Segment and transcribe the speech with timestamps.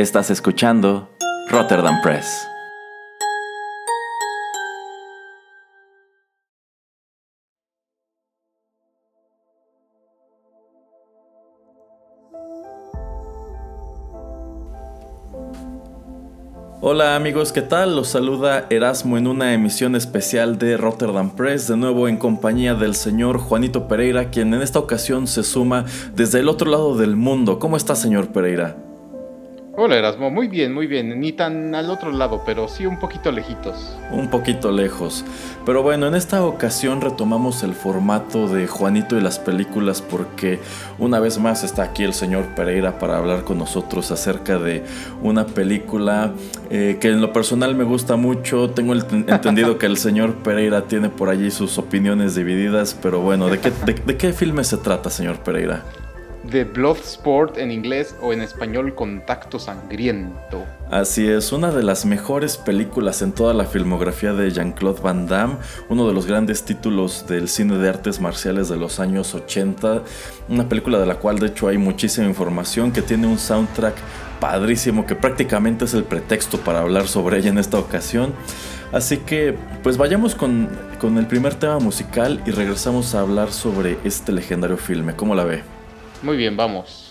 [0.00, 1.10] Estás escuchando
[1.50, 2.48] Rotterdam Press.
[16.80, 17.94] Hola amigos, ¿qué tal?
[17.94, 22.94] Los saluda Erasmo en una emisión especial de Rotterdam Press, de nuevo en compañía del
[22.94, 27.58] señor Juanito Pereira, quien en esta ocasión se suma desde el otro lado del mundo.
[27.58, 28.89] ¿Cómo está, señor Pereira?
[29.76, 31.20] Hola Erasmo, muy bien, muy bien.
[31.20, 33.96] Ni tan al otro lado, pero sí un poquito lejitos.
[34.10, 35.24] Un poquito lejos.
[35.64, 40.58] Pero bueno, en esta ocasión retomamos el formato de Juanito y las películas porque
[40.98, 44.82] una vez más está aquí el señor Pereira para hablar con nosotros acerca de
[45.22, 46.34] una película
[46.68, 48.70] eh, que en lo personal me gusta mucho.
[48.70, 53.60] Tengo entendido que el señor Pereira tiene por allí sus opiniones divididas, pero bueno, ¿de
[53.60, 55.84] qué, de qué filme se trata, señor Pereira?
[56.44, 60.64] De Bloodsport en inglés o en español Contacto Sangriento.
[60.90, 65.56] Así es, una de las mejores películas en toda la filmografía de Jean-Claude Van Damme,
[65.88, 70.02] uno de los grandes títulos del cine de artes marciales de los años 80,
[70.48, 73.94] una película de la cual de hecho hay muchísima información, que tiene un soundtrack
[74.40, 78.32] padrísimo que prácticamente es el pretexto para hablar sobre ella en esta ocasión.
[78.90, 80.68] Así que pues vayamos con,
[81.00, 85.14] con el primer tema musical y regresamos a hablar sobre este legendario filme.
[85.14, 85.79] ¿Cómo la ve?
[86.22, 87.09] Muy bien, vamos.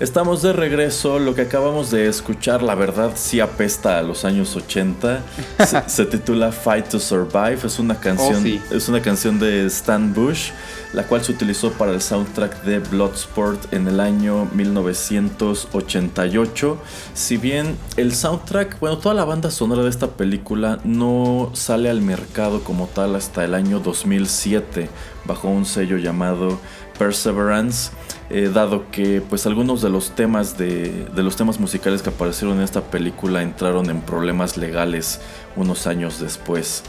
[0.00, 1.20] Estamos de regreso.
[1.20, 5.22] Lo que acabamos de escuchar, la verdad, sí apesta a los años 80.
[5.86, 7.58] Se, titula Fight to Survive.
[7.64, 10.50] Es una canción, oh, es una canción de Stan Bush,
[10.94, 16.76] la cual se utilizó para el soundtrack de Bloodsport en el año 1988.
[17.14, 22.00] Si bien el soundtrack, bueno, toda la banda sonora de esta película no sale al
[22.00, 24.88] mercado como tal hasta el año 2007
[25.24, 26.58] bajo un sello llamado
[26.98, 27.90] Perseverance.
[28.30, 32.64] Eh, dado que pues algunos de los temas de, los temas musicales que aparecieron en
[32.64, 35.20] esta película entraron en problemas legales
[35.56, 36.82] unos años después.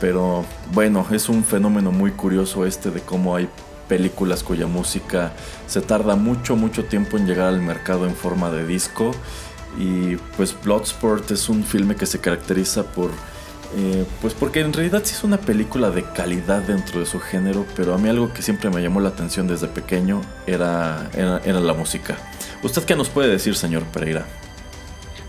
[0.00, 3.48] Pero bueno, es un fenómeno muy curioso este de cómo hay
[3.88, 5.32] películas cuya música
[5.66, 9.12] se tarda mucho, mucho tiempo en llegar al mercado en forma de disco.
[9.78, 13.10] Y pues Bloodsport es un filme que se caracteriza por...
[13.74, 17.64] Eh, pues porque en realidad sí es una película de calidad dentro de su género,
[17.74, 21.72] pero a mí algo que siempre me llamó la atención desde pequeño era, era, la
[21.72, 22.18] música.
[22.62, 24.26] ¿Usted qué nos puede decir, señor Pereira?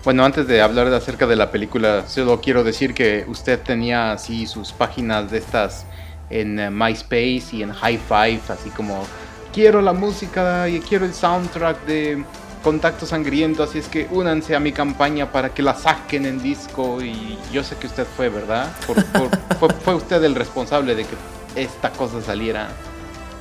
[0.03, 4.45] Bueno, antes de hablar acerca de la película, solo quiero decir que usted tenía así
[4.45, 5.85] sus páginas de estas
[6.29, 9.05] en eh, MySpace y en High Five, así como
[9.53, 12.25] quiero la música y quiero el soundtrack de
[12.63, 17.01] Contacto Sangriento, así es que únanse a mi campaña para que la saquen en disco
[17.01, 18.71] y yo sé que usted fue, ¿verdad?
[19.59, 21.15] fue, fue usted el responsable de que
[21.55, 22.69] esta cosa saliera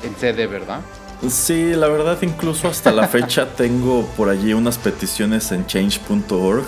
[0.03, 0.81] en CD, ¿verdad?
[1.29, 6.67] Sí, la verdad incluso hasta la fecha tengo por allí unas peticiones en change.org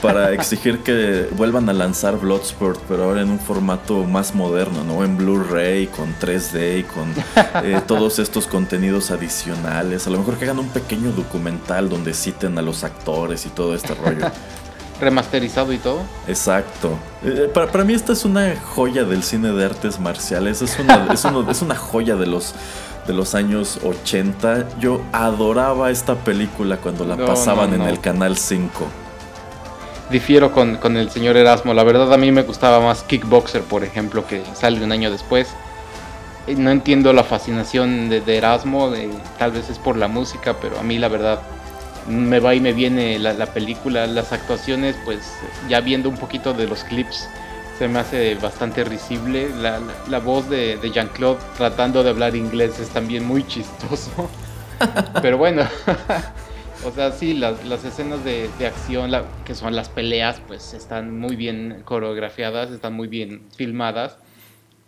[0.00, 5.04] para exigir que vuelvan a lanzar Bloodsport, pero ahora en un formato más moderno, ¿no?
[5.04, 7.12] En Blu-ray, con 3D y con
[7.64, 10.06] eh, todos estos contenidos adicionales.
[10.06, 13.74] A lo mejor que hagan un pequeño documental donde citen a los actores y todo
[13.74, 14.26] este rollo.
[15.00, 16.02] Remasterizado y todo.
[16.28, 16.96] Exacto.
[17.24, 20.62] Eh, para, para, mí esta es una joya del cine de artes marciales.
[20.62, 22.54] Es una, es, es una joya de los
[23.06, 24.78] de los años 80.
[24.78, 29.03] Yo adoraba esta película cuando la pasaban en el Canal 5.
[30.14, 31.74] Difiero con, el señor Erasmo.
[31.74, 35.48] La verdad a mí me gustaba más Kickboxer, por ejemplo, que sale un año después.
[36.46, 38.92] No entiendo la fascinación de, Erasmo,
[39.40, 41.40] tal vez es por la música, pero a mí la verdad
[42.06, 45.18] me va y me viene la, la película, las actuaciones, pues
[45.68, 47.28] ya viendo un poquito de los clips
[47.76, 49.48] se me hace bastante risible.
[49.48, 54.30] La, voz de, Jean-Claude tratando de hablar inglés es también muy chistoso.
[55.22, 55.66] Pero bueno,
[56.84, 59.12] o sea, sí, las, escenas de, acción,
[59.44, 64.18] que son las peleas, pues están muy bien coreografiadas, están muy bien filmadas.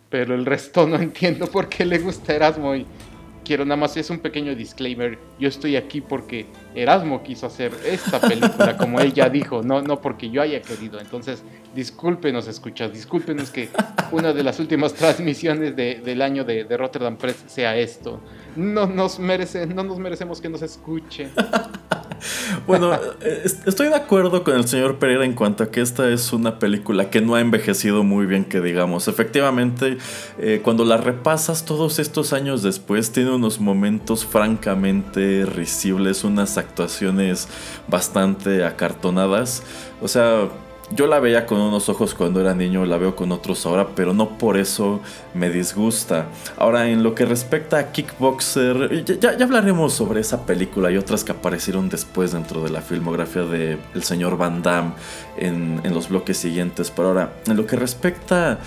[0.09, 2.85] Pero el resto no entiendo por qué le gusta Erasmo y
[3.47, 5.17] quiero nada más, es un pequeño disclaimer.
[5.39, 6.45] Yo estoy aquí porque
[6.75, 10.99] Erasmo quiso hacer esta película, como él ya dijo, no, no porque yo haya querido.
[10.99, 11.43] Entonces,
[11.73, 13.69] discúlpenos, escuchas, discúlpenos que
[14.11, 18.21] una de las últimas transmisiones del año de, de, Rotterdam Press sea esto.
[18.57, 21.29] No nos, merece, no nos merecemos que nos escuche.
[22.65, 22.97] Bueno,
[23.65, 27.11] estoy de acuerdo con el señor Pereira en cuanto a que esta es una película
[27.11, 29.07] que no ha envejecido muy bien, que digamos.
[29.07, 29.99] Efectivamente,
[30.39, 37.47] eh, cuando la repasas todos estos años después, tiene unos momentos francamente risibles, unas actuaciones
[37.87, 39.61] bastante acartonadas.
[40.01, 40.49] O sea,
[40.91, 44.13] yo la veía con unos ojos cuando era niño, la veo con otros ahora, pero
[44.13, 45.01] no por eso
[45.33, 46.27] me disgusta.
[46.57, 51.33] Ahora, en lo que respecta a Kickboxer, ya, hablaremos sobre esa película y otras que
[51.33, 54.93] aparecieron después dentro de la filmografía del el señor Van Damme
[55.37, 56.89] en, los bloques siguientes.
[56.91, 58.59] Pero ahora, en lo que respecta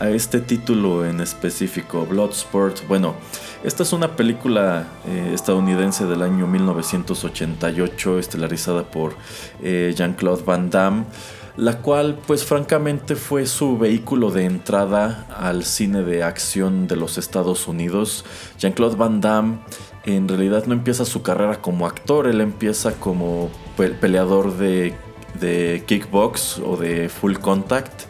[0.00, 3.14] a este título en específico, Bloodsport, bueno,
[3.62, 9.14] esta es una película eh, estadounidense del año 1988, estelarizada por
[9.62, 11.04] eh, Jean-Claude Van Damme
[11.58, 17.18] la cual pues francamente fue su vehículo de entrada al cine de acción de los
[17.18, 18.24] Estados Unidos.
[18.58, 19.58] Jean-Claude Van Damme
[20.04, 24.94] en realidad no empieza su carrera como actor, él empieza como peleador de,
[25.84, 28.02] kickbox o de full contact.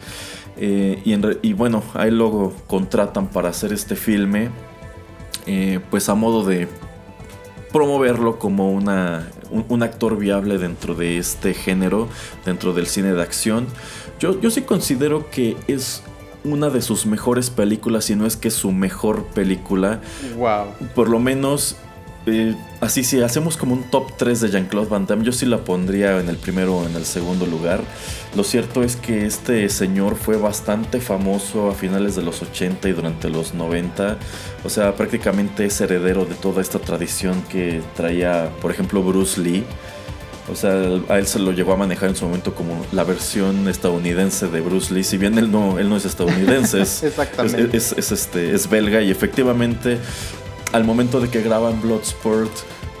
[0.55, 1.01] Eh,
[1.41, 4.49] y, bueno, ahí luego contratan para hacer este filme,
[5.47, 6.67] eh, pues a modo de
[7.73, 12.07] promoverlo como una, un, actor viable dentro de este género,
[12.45, 13.67] dentro del cine de acción.
[14.19, 16.03] Yo, yo sí considero que es
[16.43, 20.01] una de sus mejores películas, si no es que su mejor película.
[20.37, 20.67] Wow.
[20.95, 21.75] Por lo menos
[22.25, 25.59] eh, así, si hacemos como un top 3 de Jean-Claude Van Damme, yo sí la
[25.59, 27.81] pondría en el primero o en el segundo lugar.
[28.35, 32.91] Lo cierto es que este señor fue bastante famoso a finales de los 80 y
[32.91, 34.17] durante los 90.
[34.63, 39.63] O sea, prácticamente es heredero de toda esta tradición que traía, por ejemplo, Bruce Lee.
[40.51, 40.71] O sea,
[41.09, 44.61] a él se lo llegó a manejar en su momento como la versión estadounidense de
[44.61, 45.03] Bruce Lee.
[45.03, 47.03] Si bien él no, él no es estadounidense, es,
[47.73, 49.99] es, este, es belga y efectivamente
[50.71, 52.51] al momento de que graban Bloodsport,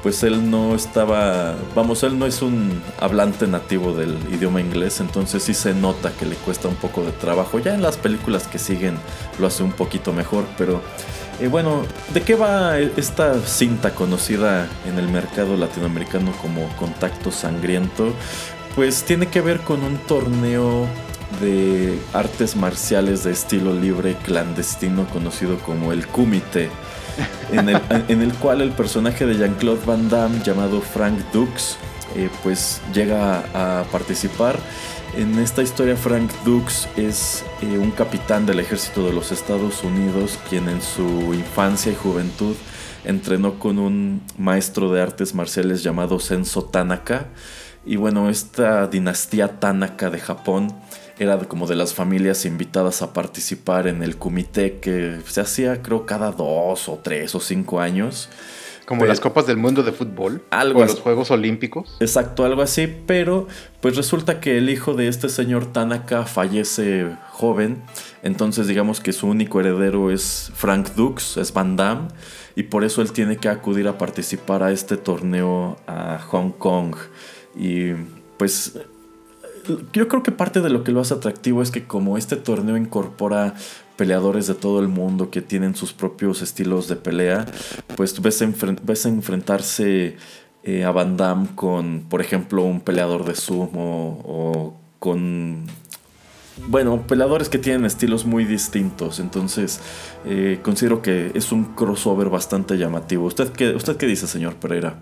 [0.01, 5.43] pues él no estaba, vamos, él no es un hablante nativo del idioma inglés, entonces
[5.43, 7.59] sí se nota que le cuesta un poco de trabajo.
[7.59, 8.97] Ya en las películas que siguen
[9.39, 10.81] lo hace un poquito mejor, pero
[11.41, 11.83] eh, bueno,
[12.13, 18.13] ¿de qué va esta cinta conocida en el mercado latinoamericano como Contacto Sangriento?
[18.75, 20.87] Pues tiene que ver con un torneo
[21.41, 26.69] de artes marciales de estilo libre clandestino conocido como el Kumite
[27.51, 31.77] en el, cual el personaje de Jean-Claude Van Damme llamado Frank Dux
[32.15, 34.57] eh, pues llega a participar.
[35.17, 40.37] En esta historia Frank Dux es eh, un capitán del ejército de los Estados Unidos
[40.49, 42.55] quien en su infancia y juventud
[43.05, 47.27] entrenó con un maestro de artes marciales llamado Senso Tanaka.
[47.85, 50.67] Y bueno, esta dinastía Tanaka de Japón
[51.19, 56.05] era como de las familias invitadas a participar en el comité que se hacía creo
[56.05, 58.29] cada dos o tres o cinco años.
[58.85, 60.41] Como las Copas del Mundo de fútbol.
[60.49, 61.95] Algo o los Juegos Olímpicos.
[61.99, 62.87] Exacto, algo así.
[63.05, 63.47] Pero
[63.81, 67.83] pues resulta que el hijo de este señor Tanaka fallece joven.
[68.23, 72.07] Entonces digamos que su único heredero es Frank Dux, es Van Damme.
[72.55, 76.95] Y por eso él tiene que acudir a participar a este torneo a Hong Kong.
[77.55, 77.91] Y
[78.37, 78.73] pues
[79.93, 82.77] yo creo que parte de lo que lo hace atractivo es que como este torneo
[82.77, 83.55] incorpora
[83.95, 87.45] peleadores de todo el mundo que tienen sus propios estilos de pelea,
[87.95, 88.43] pues ves,
[88.83, 90.17] ves enfrentarse
[90.63, 95.65] eh, a Van Damme con, por ejemplo, un peleador de sumo o con
[96.67, 99.19] bueno, peleadores que tienen estilos muy distintos.
[99.19, 99.79] Entonces,
[100.25, 103.25] eh, considero que es un crossover bastante llamativo.
[103.25, 104.99] ¿Usted qué, ¿Usted qué dice, señor Pereira?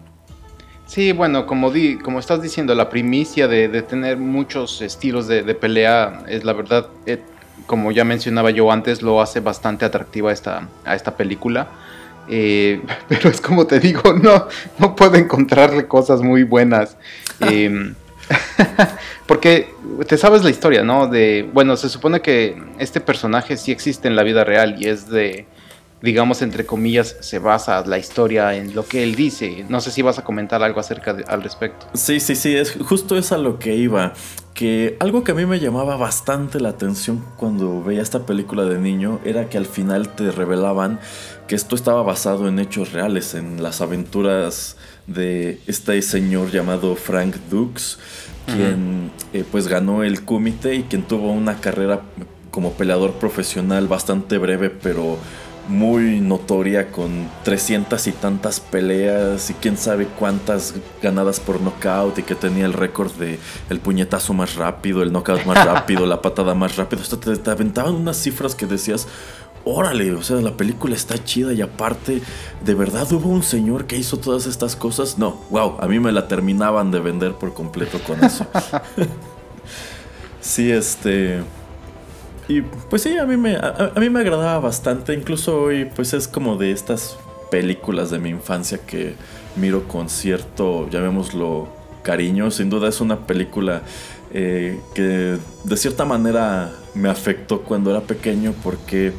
[0.87, 6.23] Sí, bueno, como, di, como estás diciendo, la primicia de, tener muchos estilos de, pelea
[6.27, 7.19] es la verdad, eh,
[7.65, 11.67] como ya mencionaba yo antes, lo hace bastante atractiva esta, a esta película.
[12.29, 14.47] Eh, pero es como te digo, no,
[14.79, 16.95] no puedo encontrarle cosas muy buenas.
[17.41, 17.93] Em,
[19.27, 19.73] porque
[20.07, 21.07] te sabes la historia, ¿no?
[21.07, 25.09] De, bueno, se supone que este personaje sí existe en la vida real y es
[25.09, 25.45] de
[26.01, 29.65] digamos, entre comillas, se basa la historia en lo que él dice.
[29.67, 31.87] No sé si vas a comentar algo acerca al respecto.
[31.93, 34.13] Sí, sí, sí, es, justo es a lo que iba.
[34.53, 38.79] Que algo que a mí me llamaba bastante la atención cuando veía esta película de
[38.79, 40.99] niño era que al final te revelaban
[41.47, 47.35] que esto estaba basado en hechos reales, en las aventuras de este señor llamado Frank
[47.49, 47.99] Dux,
[48.45, 52.01] quien eh, pues ganó el comité y quien tuvo una carrera
[52.49, 55.17] como peleador profesional bastante breve, pero
[55.67, 62.23] muy notoria con 300 y tantas peleas y quién sabe cuántas ganadas por knockout y
[62.23, 66.53] que tenía el récord de el puñetazo más rápido, el knockout más rápido, la patada
[66.53, 67.01] más rápido.
[67.11, 69.07] O te, te, aventaban unas cifras que decías,
[69.65, 72.21] órale, o sea, la película está chida y aparte,
[72.63, 75.17] ¿de verdad hubo un señor que hizo todas estas cosas?
[75.17, 78.45] No, wow, a mí me la terminaban de vender por completo con eso.
[80.41, 81.43] sí, este...
[82.47, 85.13] Y pues sí, a mí me, a, mí me agradaba bastante.
[85.13, 87.17] Incluso hoy, pues es como de estas
[87.51, 89.15] películas de mi infancia que
[89.55, 91.67] miro con cierto, llamémoslo,
[92.03, 92.51] cariño.
[92.51, 93.81] Sin duda es una película
[94.33, 99.13] eh, que de cierta manera me afectó cuando era pequeño porque...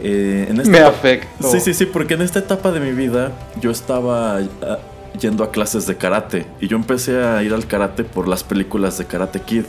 [0.00, 1.50] Eh, en esta me afectó.
[1.50, 4.78] Sí, sí, sí, porque en esta etapa de mi vida yo estaba ah,
[5.18, 8.98] yendo a clases de karate y yo empecé a ir al karate por las películas
[8.98, 9.64] de Karate Kid.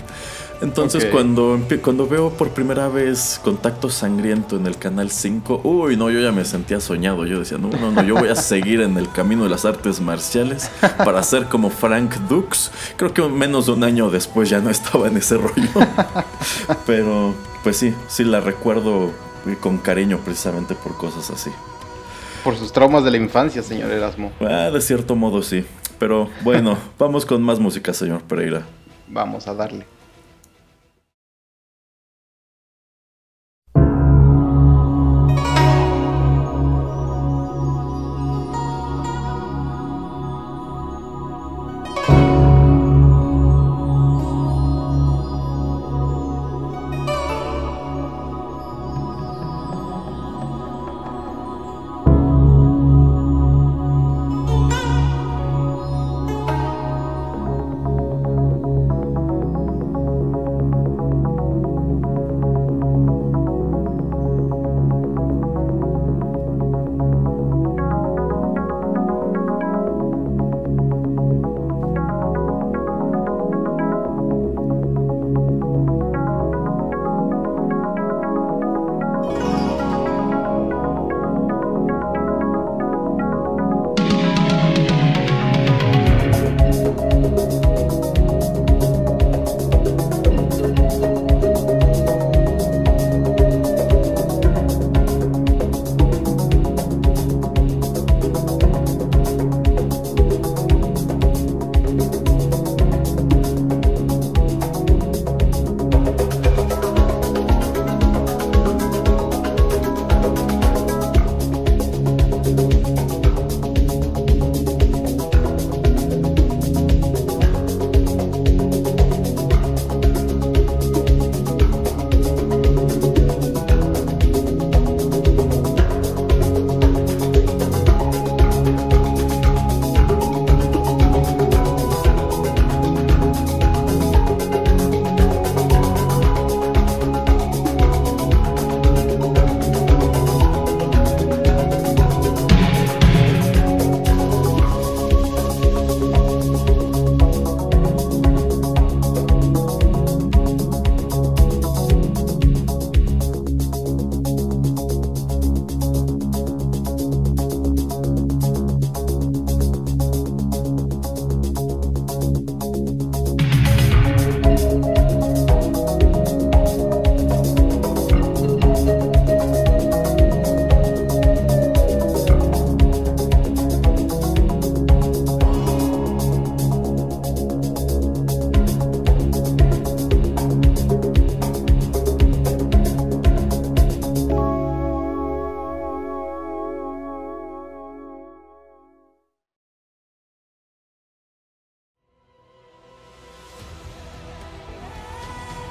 [0.61, 6.09] Entonces cuando, cuando veo por primera vez Contacto Sangriento en el Canal 5, uy, no,
[6.09, 7.25] yo ya me sentía soñado.
[7.25, 10.01] Yo decía, no, no, no, yo voy a seguir en el camino de las artes
[10.01, 12.71] marciales para ser como Frank Dux.
[12.97, 15.69] Creo que menos de un año después ya no estaba en ese rollo.
[16.85, 19.11] Pero pues sí, sí la recuerdo
[19.61, 21.51] con cariño precisamente por cosas así.
[22.43, 24.31] Por sus traumas de la infancia, señor Erasmo.
[24.41, 25.65] Ah, de cierto modo sí.
[25.97, 28.63] Pero bueno, vamos con más música, señor Pereira.
[29.07, 29.85] Vamos a darle.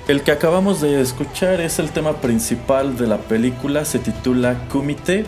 [0.08, 5.26] El que acabamos de escuchar es el tema principal de la película, se titula Kumite.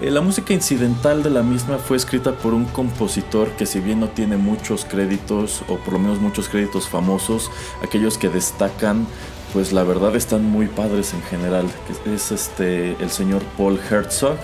[0.00, 4.00] Eh, la música incidental de la misma fue escrita por un compositor que si bien
[4.00, 7.50] no tiene muchos créditos, o por lo menos muchos créditos famosos,
[7.82, 9.06] aquellos que destacan,
[9.52, 11.66] pues la verdad están muy padres en general.
[12.06, 14.38] Es este el señor Paul Herzog,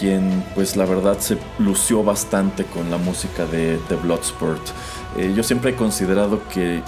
[0.00, 4.62] quien pues la verdad se lució bastante con la música de, Bloodsport.
[5.16, 6.82] Eh, yo siempre he considerado que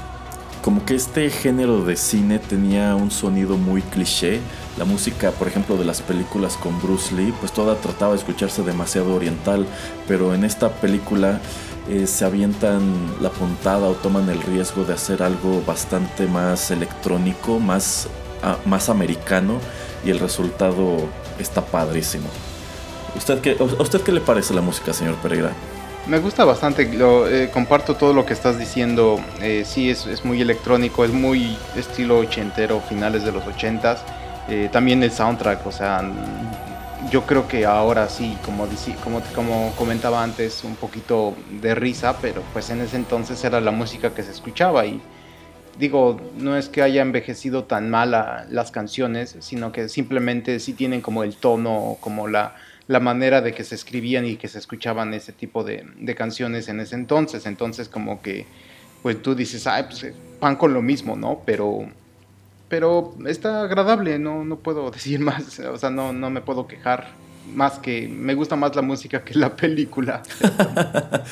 [0.68, 4.38] como que este género de cine tenía un sonido muy cliché.
[4.76, 8.62] La música, por ejemplo, de las películas con Bruce Lee, pues toda trataba de escucharse
[8.62, 9.64] demasiado oriental,
[10.06, 11.40] pero en esta película
[11.88, 12.82] eh, se avientan
[13.22, 18.06] la puntada o toman el riesgo de hacer algo bastante más electrónico, más,
[18.42, 19.60] ah, más americano,
[20.04, 20.98] y el resultado
[21.38, 22.28] está padrísimo.
[23.16, 25.54] ¿Usted qué, ¿A usted qué le parece la música, señor Pereira?
[26.08, 29.20] Me gusta bastante, lo, eh, comparto todo lo que estás diciendo.
[29.42, 34.02] Eh, sí, es, muy electrónico, es muy estilo ochentero, finales de los ochentas.
[34.48, 36.00] Eh, también el soundtrack, o sea,
[37.10, 38.66] yo creo que ahora sí, como,
[39.04, 43.70] como, como comentaba antes, un poquito de risa, pero pues en ese entonces era la
[43.70, 45.02] música que se escuchaba y
[45.78, 51.02] digo, no es que haya envejecido tan mal las canciones, sino que simplemente sí tienen
[51.02, 52.54] como el tono, como la
[52.88, 55.84] la manera de que se escribían y que se escuchaban ese tipo de,
[56.16, 57.46] canciones en ese entonces.
[57.46, 58.46] Entonces como que,
[59.02, 60.06] pues tú dices, ay, pues
[60.40, 61.42] pan con lo mismo, ¿no?
[61.44, 61.86] Pero,
[62.68, 67.06] pero está agradable, no, no puedo decir más, o sea, no, no me puedo quejar
[67.54, 70.22] más que me gusta más la música que la película.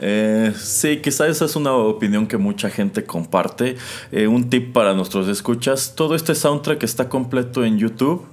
[0.00, 3.76] eh, sí, quizás esa es una opinión que mucha gente comparte.
[4.12, 8.26] Eh, un tip para nuestros escuchas, todo este soundtrack está completo en YouTube.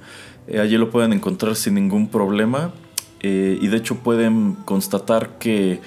[0.47, 2.73] Eh, allí lo pueden encontrar sin ningún problema.
[3.21, 5.79] Eh, y de hecho pueden constatar que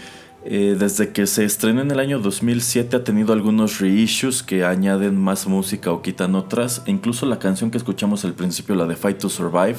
[0.48, 5.20] eh, desde que se estrenó en el año 2007 ha tenido algunos reissues que añaden
[5.20, 6.82] más música o quitan otras.
[6.86, 9.76] E incluso la canción que escuchamos al principio, la de Fight to Survive,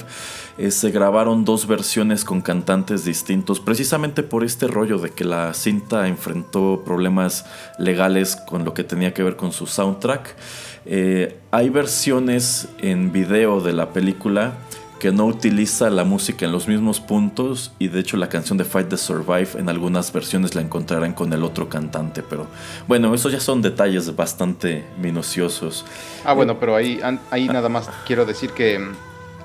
[0.69, 6.07] se grabaron dos versiones con cantantes distintos, precisamente por este rollo de que la cinta
[6.07, 7.45] enfrentó problemas
[7.79, 10.35] legales con lo que tenía que ver con su soundtrack.
[11.51, 14.53] hay versiones en video de la película
[14.99, 18.65] que no utiliza la música en los mismos puntos y de hecho la canción de
[18.65, 22.47] Fight the Survive en algunas versiones la encontrarán con el otro cantante, pero
[22.87, 25.85] bueno, esos ya son detalles bastante minuciosos.
[26.25, 26.99] Ah, bueno, pero ahí,
[27.31, 27.53] ahí ah.
[27.53, 28.85] nada más quiero decir que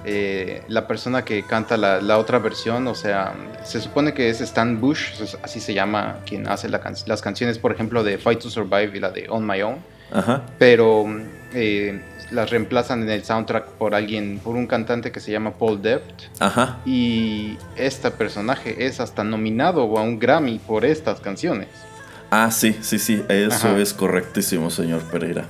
[0.04, 3.34] eh, la persona que canta la, otra versión, o sea,
[3.64, 5.12] se supone que es Stan Bush,
[5.42, 9.10] así se llama quien hace las canciones, por ejemplo, de Fight to Survive y la
[9.10, 9.76] de On My Own.
[10.12, 10.42] Ajá.
[10.58, 11.06] Pero
[11.54, 12.00] eh,
[12.32, 16.04] las reemplazan en el soundtrack por alguien, por un cantante que se llama Paul Deft.
[16.40, 16.78] Ajá.
[16.84, 21.68] Y este personaje es hasta nominado a un Grammy por estas canciones.
[22.30, 25.44] Ah, sí, sí, sí, eso es correctísimo, señor Pereira.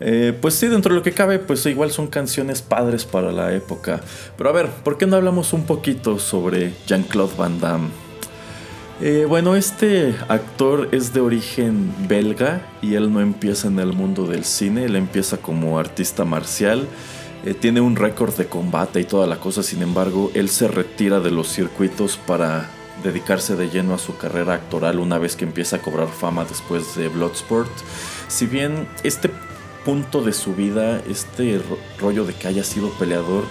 [0.00, 3.54] Eh, pues sí, dentro de lo que cabe, pues igual son canciones padres para la
[3.54, 4.00] época.
[4.36, 8.05] Pero a ver, ¿por qué no hablamos un poquito sobre Jean-Claude Van Damme?
[8.98, 14.26] Eh, bueno, este actor es de origen belga y él no empieza en el mundo
[14.26, 16.88] del cine, él empieza como artista marcial,
[17.44, 21.20] eh, tiene un récord de combate y toda la cosa, sin embargo, él se retira
[21.20, 22.70] de los circuitos para
[23.04, 26.96] dedicarse de lleno a su carrera actoral una vez que empieza a cobrar fama después
[26.96, 27.70] de Bloodsport.
[28.28, 29.30] Si bien este
[29.84, 31.60] punto de su vida, este
[32.00, 33.44] rollo de que haya sido peleador,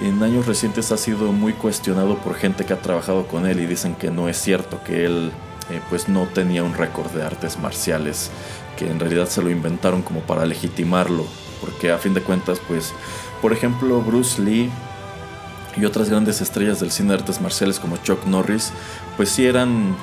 [0.00, 3.66] en años recientes ha sido muy cuestionado por gente que ha trabajado con él y
[3.66, 5.32] dicen que no es cierto, que él
[5.70, 8.30] eh, pues no tenía un récord de artes marciales,
[8.76, 11.26] que en realidad se lo inventaron como para legitimarlo,
[11.60, 12.92] porque a fin de cuentas pues,
[13.40, 14.70] por ejemplo, Bruce Lee
[15.76, 18.72] y otras grandes estrellas del cine de artes marciales como Chuck Norris,
[19.16, 19.96] pues sí eran,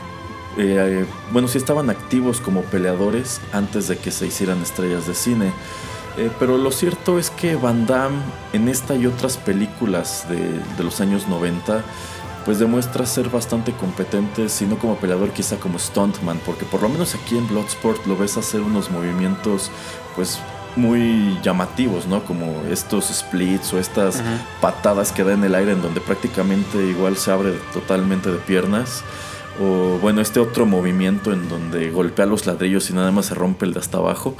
[0.58, 5.52] eh, bueno, sí estaban activos como peleadores antes de que se hicieran estrellas de cine.
[6.18, 8.18] Eh, pero lo cierto es que Van Damme
[8.54, 11.84] en esta y otras películas de, los años 90
[12.46, 16.90] pues demuestra ser bastante competente, si no como peleador, quizá como stuntman, porque por lo
[16.90, 19.70] menos aquí en Bloodsport lo ves hacer unos movimientos
[20.16, 20.40] pues
[20.76, 22.24] muy llamativos, ¿no?
[22.24, 24.24] Como estos splits o estas
[24.62, 29.04] patadas que da en el aire en donde prácticamente igual se abre totalmente de piernas.
[29.62, 33.66] O bueno, este otro movimiento en donde golpea los ladrillos y nada más se rompe
[33.66, 34.38] el de hasta abajo.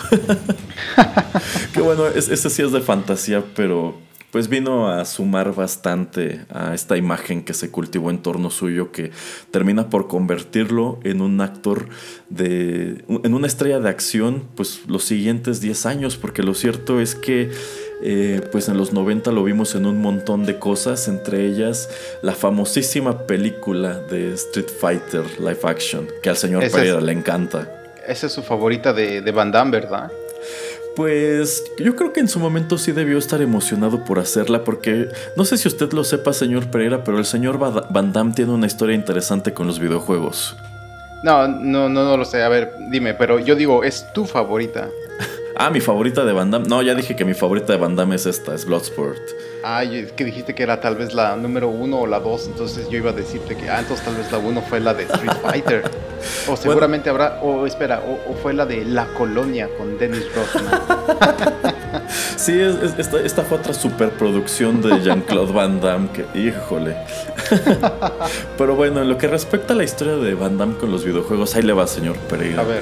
[1.74, 3.96] que bueno, ese sí es de fantasía, pero
[4.32, 9.12] pues vino a sumar bastante a esta imagen que se cultivó en torno suyo que
[9.52, 11.90] termina por convertirlo en un actor
[12.30, 17.16] de en una estrella de acción pues los siguientes 10 años porque lo cierto es
[17.16, 17.50] que
[18.02, 21.90] eh, pues en los 90 lo vimos en un montón de cosas, entre ellas
[22.22, 27.68] la famosísima película de Street Fighter live action, que al señor Pereira le encanta.
[28.08, 30.12] Esa es su favorita de, de Van Damme, ¿verdad?
[30.96, 35.46] Pues yo creo que en su momento sí debió estar emocionado por hacerla porque no
[35.46, 38.96] sé si usted lo sepa, señor Pereira, pero el señor Van Damme tiene una historia
[38.96, 40.58] interesante con los videojuegos.
[41.24, 42.42] No, no, no, no lo sé.
[42.44, 44.90] A ver, dime, pero yo digo, ¿es tu favorita?
[45.60, 46.68] Ah, mi favorita de Van Damme.
[46.68, 49.22] No, ya dije que mi favorita de Van Damme es esta, es Bloodsport.
[49.64, 52.90] Ah, es que dijiste que era tal vez la número uno o la dos, entonces
[52.90, 55.34] yo iba a decirte que, ah, entonces tal vez la uno fue la de Street
[55.42, 55.92] Fighter.
[56.48, 60.82] o seguramente habrá, o espera, o, fue la de La Colonia con Dennis Rodman.
[62.38, 62.58] sí,
[62.98, 66.96] esta, fue otra superproducción de Jean-Claude Van Damme, que, híjole.
[68.58, 71.56] Pero bueno, en lo que respecta a la historia de Van Damme con los videojuegos,
[71.56, 72.62] ahí le va, señor Pereira.
[72.62, 72.82] A ver.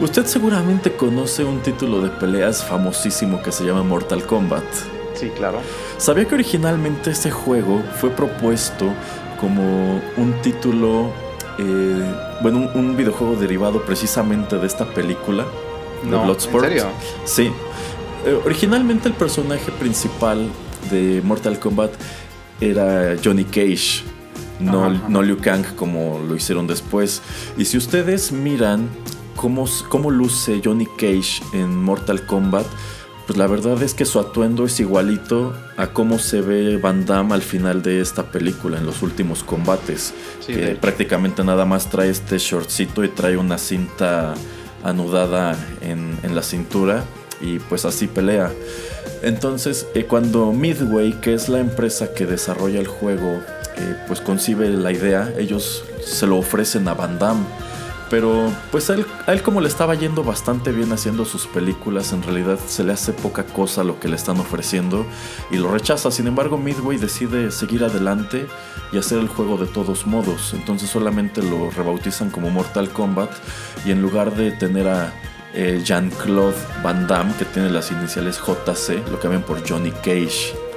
[0.00, 4.62] Usted seguramente conoce un título de peleas famosísimo que se llama Mortal Kombat.
[5.22, 5.60] Sí, claro.
[5.98, 8.92] ¿Sabía que originalmente este juego fue propuesto
[9.40, 11.12] como un título,
[11.60, 15.46] eh, bueno, un, videojuego derivado precisamente de esta película?
[16.02, 16.64] De Bloodsport.
[16.64, 16.86] ¿En serio?
[17.24, 17.52] Sí.
[18.26, 20.48] Eh, originalmente el personaje principal
[20.90, 21.92] de Mortal Kombat
[22.60, 24.02] era Johnny Cage,
[24.58, 27.22] no, no Liu Kang como lo hicieron después.
[27.56, 28.88] Y si ustedes miran
[29.36, 32.66] cómo, cómo luce Johnny Cage en Mortal Kombat,
[33.26, 37.34] pues la verdad es que su atuendo es igualito a cómo se ve Van Damme
[37.34, 40.12] al final de esta película, en los últimos combates.
[40.46, 44.34] que prácticamente nada más trae este shortcito y trae una cinta
[44.82, 47.04] anudada en, la cintura
[47.40, 48.50] y pues así pelea.
[49.22, 53.40] Entonces, eh, cuando Midway, que es la empresa que desarrolla el juego,
[53.76, 57.44] eh, pues concibe la idea, ellos se lo ofrecen a Van Damme
[58.12, 62.58] pero pues a él, como le estaba yendo bastante bien haciendo sus películas, en realidad
[62.66, 65.06] se le hace poca cosa lo que le están ofreciendo
[65.50, 66.10] y lo rechaza.
[66.10, 68.46] Sin embargo, Midway decide seguir adelante
[68.92, 70.52] y hacer el juego de todos modos.
[70.52, 73.30] Entonces solamente lo rebautizan como Mortal Kombat
[73.86, 75.14] y en lugar de tener a
[75.54, 80.71] eh, Jean-Claude Van Damme, que tiene las iniciales JC, lo cambian por Johnny Cage.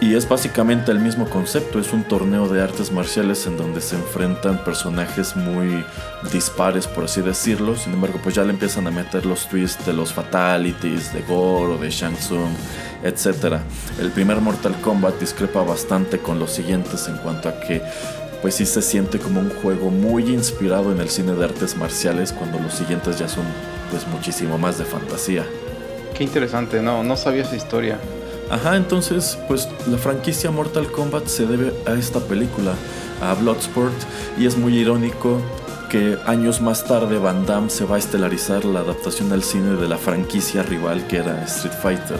[0.00, 3.96] Y es básicamente el mismo concepto, es un torneo de artes marciales en donde se
[3.96, 5.84] enfrentan personajes muy
[6.32, 7.76] dispares, por así decirlo.
[7.76, 11.74] Sin embargo, pues ya le empiezan a meter los twists de los fatalities, de Gore
[11.74, 12.52] o de Shang Tsung,
[13.02, 13.58] etc.
[13.98, 17.82] El primer Mortal Kombat discrepa bastante con los siguientes en cuanto a que
[18.42, 22.32] pues sí se siente como un juego muy inspirado en el cine de artes marciales
[22.32, 23.44] cuando los siguientes ya son
[23.90, 25.44] pues muchísimo más de fantasía.
[26.16, 27.98] Qué interesante, no, no sabía esa historia.
[28.50, 32.74] Ajá, entonces, pues la franquicia Mortal Kombat se debe a esta película,
[33.22, 33.94] a Bloodsport,
[34.36, 35.40] y es muy irónico
[35.88, 39.88] que años más tarde Van Damme se va a estelarizar la adaptación al cine de
[39.88, 42.18] la franquicia rival que era Street Fighter.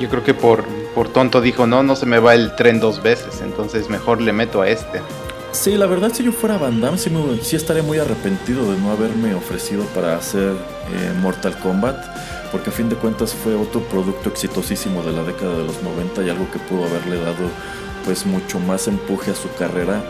[0.00, 3.02] Yo creo que por, por tonto dijo, no, no se me va el tren dos
[3.02, 5.00] veces, entonces mejor le meto a este.
[5.52, 7.10] Sí, la verdad si yo fuera Van Damme sí,
[7.42, 11.96] sí estaría muy arrepentido de no haberme ofrecido para hacer eh, Mortal Kombat
[12.50, 16.22] porque a fin de cuentas fue otro producto exitosísimo de la década de los 90
[16.22, 17.48] y algo que pudo haberle dado
[18.04, 20.02] pues mucho más empuje a su carrera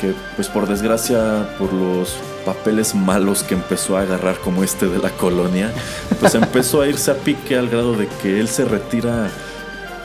[0.00, 4.98] que pues por desgracia por los papeles malos que empezó a agarrar como este de
[4.98, 5.72] la colonia
[6.20, 9.30] pues empezó a irse a pique al grado de que él se retira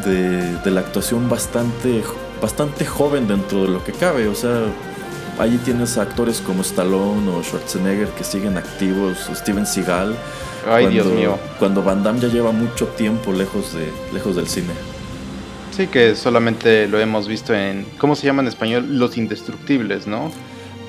[0.06, 2.04] de, la actuación bastante
[2.42, 4.28] bastante joven dentro de lo que cabe.
[4.28, 4.66] O sea
[5.40, 10.16] allí tienes actores como Stallone o Schwarzenegger que siguen activos Steven Seagal
[10.68, 11.40] Ay, Dios mío.
[11.60, 14.74] Cuando Van Damme ya lleva mucho tiempo lejos, de, lejos del cine.
[15.72, 19.00] Sí, que solamente lo hemos visto en, ¿cómo se llama en español?
[19.00, 20.32] Los Indestructibles, ¿no?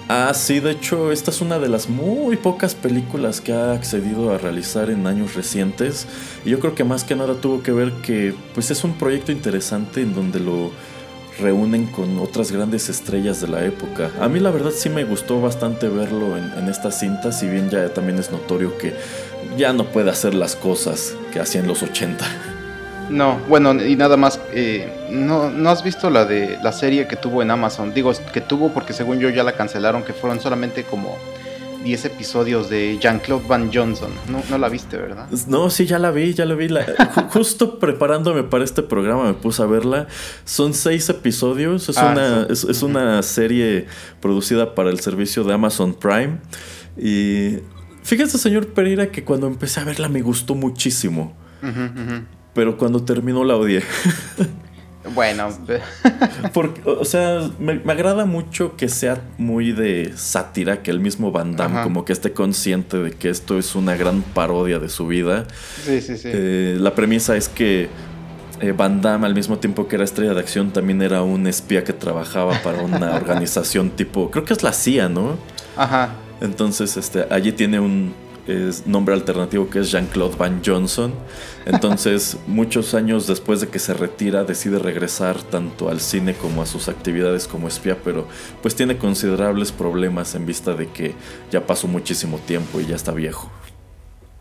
[0.09, 4.35] Ah, sí, de hecho, esta es una de las muy pocas películas que ha accedido
[4.35, 6.07] a realizar en años recientes.
[6.45, 9.33] Y yo creo que más que nada tuvo que ver que, pues es un proyecto
[9.33, 10.71] interesante en donde lo
[11.41, 14.11] reúnen con otras grandes estrellas de la época.
[14.21, 17.71] A mí la verdad sí me gustó bastante verlo en, en esta cinta, si bien
[17.71, 18.95] ya también es notorio que
[19.57, 22.25] ya no puede hacer las cosas que hacía en los 80.
[23.11, 27.17] No, bueno, y nada más, eh, no, no has visto la de la serie que
[27.17, 27.93] tuvo en Amazon.
[27.93, 31.19] Digo, que tuvo porque según yo ya la cancelaron, que fueron solamente como
[31.83, 34.11] 10 episodios de Jean-Claude Van Johnson.
[34.29, 35.29] No, no la viste, ¿verdad?
[35.47, 36.69] No, sí, ya la vi, ya la vi.
[37.31, 40.07] justo preparándome para este programa me puse a verla.
[40.45, 41.89] Son seis episodios.
[41.89, 43.87] Es, ah, una, es una serie
[44.21, 46.39] producida para el servicio de Amazon Prime.
[46.97, 47.59] Y
[48.03, 51.37] Fíjese, señor Pereira, que cuando empecé a verla me gustó muchísimo.
[52.55, 53.83] Pero cuando terminó la odié.
[55.15, 55.49] bueno.
[56.53, 61.57] Porque, o sea, me, agrada mucho que sea muy de sátira, que el mismo Van
[61.57, 65.47] Damme como que esté consciente de que esto es una gran parodia de su vida.
[65.85, 66.29] Sí, sí, sí.
[66.33, 67.89] Eh, la premisa es que
[68.61, 71.83] eh, Van Damme, al mismo tiempo que era estrella de acción, también era un espía
[71.83, 75.37] que trabajaba para una organización tipo, creo que es la CIA, ¿no?
[75.77, 76.11] Ajá.
[76.41, 78.15] Entonces, este, allí tiene un,
[78.47, 81.13] es nombre alternativo que es Jean-Claude Van Johnson.
[81.67, 86.67] Entonces, muchos años después de que se retira, decide regresar tanto al cine como a
[86.67, 88.27] sus actividades como espía, pero
[88.63, 91.15] pues tiene considerables problemas en vista de que
[91.51, 93.51] ya pasó muchísimo tiempo y ya está viejo.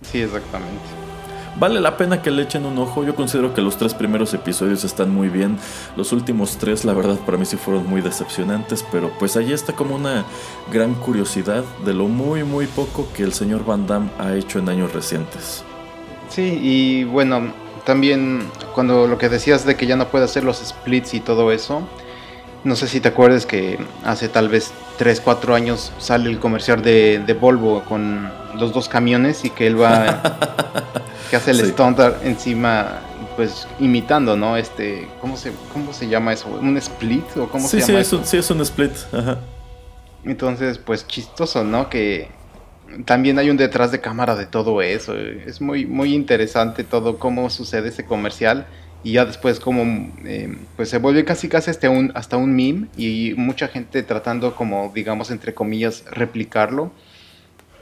[0.01, 1.10] Sí, exactamente.
[1.59, 3.03] Vale la pena que le echen un ojo.
[3.03, 5.57] Yo considero que los tres primeros episodios están muy bien.
[5.95, 8.85] Los últimos tres, la verdad, para mí sí fueron muy decepcionantes.
[8.91, 10.25] Pero pues ahí está como una
[10.71, 14.69] gran curiosidad de lo muy, muy poco que el señor Van Damme ha hecho en
[14.69, 15.63] años recientes.
[16.29, 17.51] Sí, y bueno,
[17.85, 21.51] también cuando lo que decías de que ya no puede hacer los splits y todo
[21.51, 21.81] eso.
[22.63, 26.83] No sé si te acuerdas que hace tal vez 3, 4 años sale el comercial
[26.83, 30.21] de, de Volvo con los dos camiones y que él va
[31.31, 32.99] que hace el estándar encima,
[33.37, 34.57] pues imitando, ¿no?
[34.57, 36.49] Este, ¿cómo se, cómo se llama eso?
[36.49, 37.87] ¿Un split o cómo se llama?
[37.87, 38.21] Sí, eso?
[38.25, 38.91] sí, es un split.
[39.13, 39.39] Ajá.
[40.25, 41.89] Entonces, pues chistoso, ¿no?
[41.89, 42.27] Que
[43.05, 45.15] también hay un detrás de cámara de todo eso.
[45.15, 48.67] Es muy, muy interesante todo cómo sucede ese comercial
[49.01, 52.87] y ya después como eh, pues se vuelve casi casi hasta un, hasta un meme
[52.97, 56.91] y mucha gente tratando como digamos entre comillas replicarlo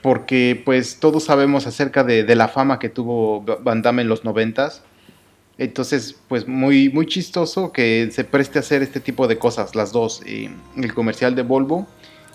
[0.02, 4.84] porque pues todos sabemos acerca de, la fama que tuvo Van Damme en los noventas.
[5.58, 9.92] Entonces, pues muy, muy chistoso que se preste a hacer este tipo de cosas, las
[9.92, 11.86] dos, eh, el comercial de Volvo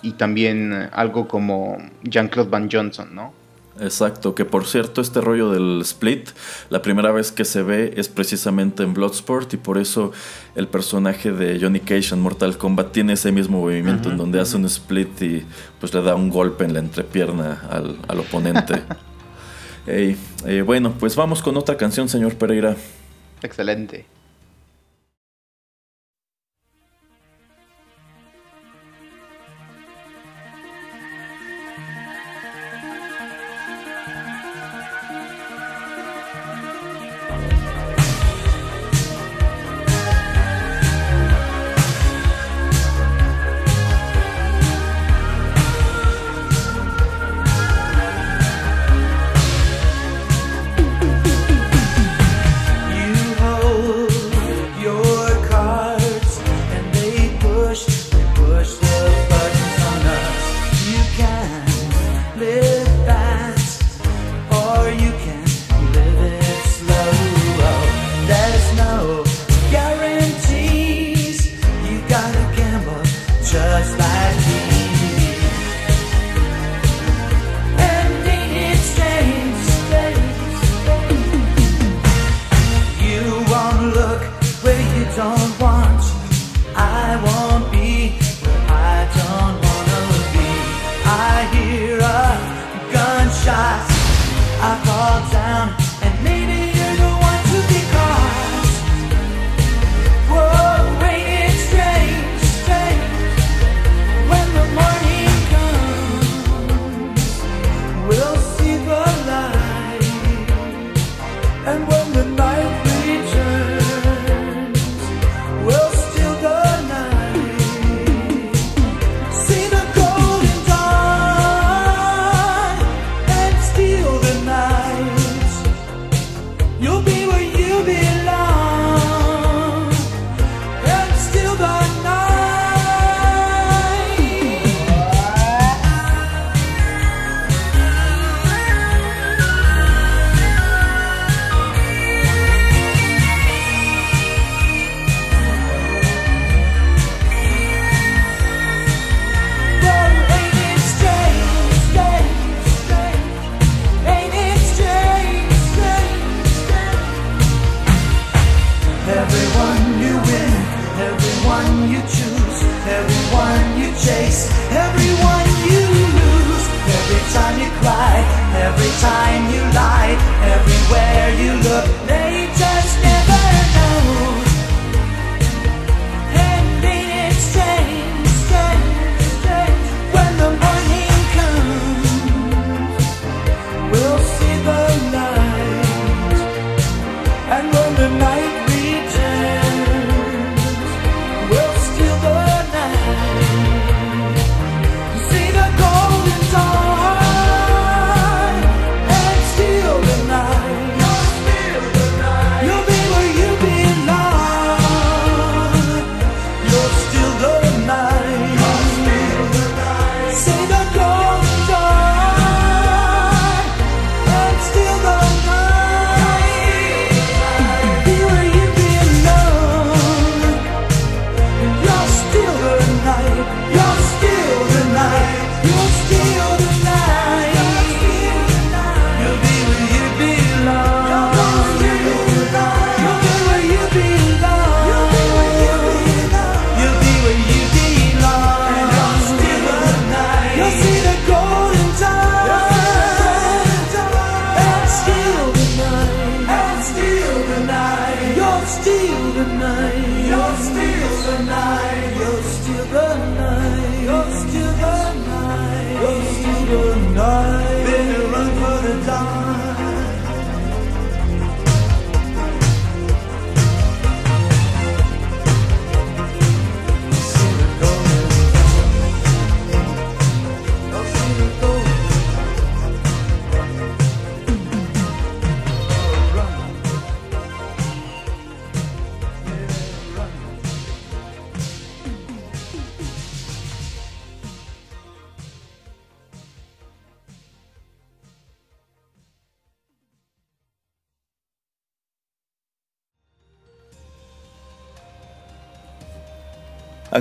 [0.03, 3.44] y también algo como Jean-Claude Van Johnson, ¿no?
[3.79, 6.29] Exacto, que por cierto este rollo del split,
[6.69, 10.13] la primera vez que se ve es precisamente en Bloodsport y por eso
[10.55, 14.55] el personaje de Johnny Cage en Mortal Kombat tiene ese mismo movimiento en donde hace
[14.55, 15.45] un split y
[15.79, 18.81] pues le da un golpe en la entrepierna al, oponente.
[19.87, 22.75] Eh, bueno, pues vamos con otra canción, señor Pereira.
[23.43, 24.07] Excelente.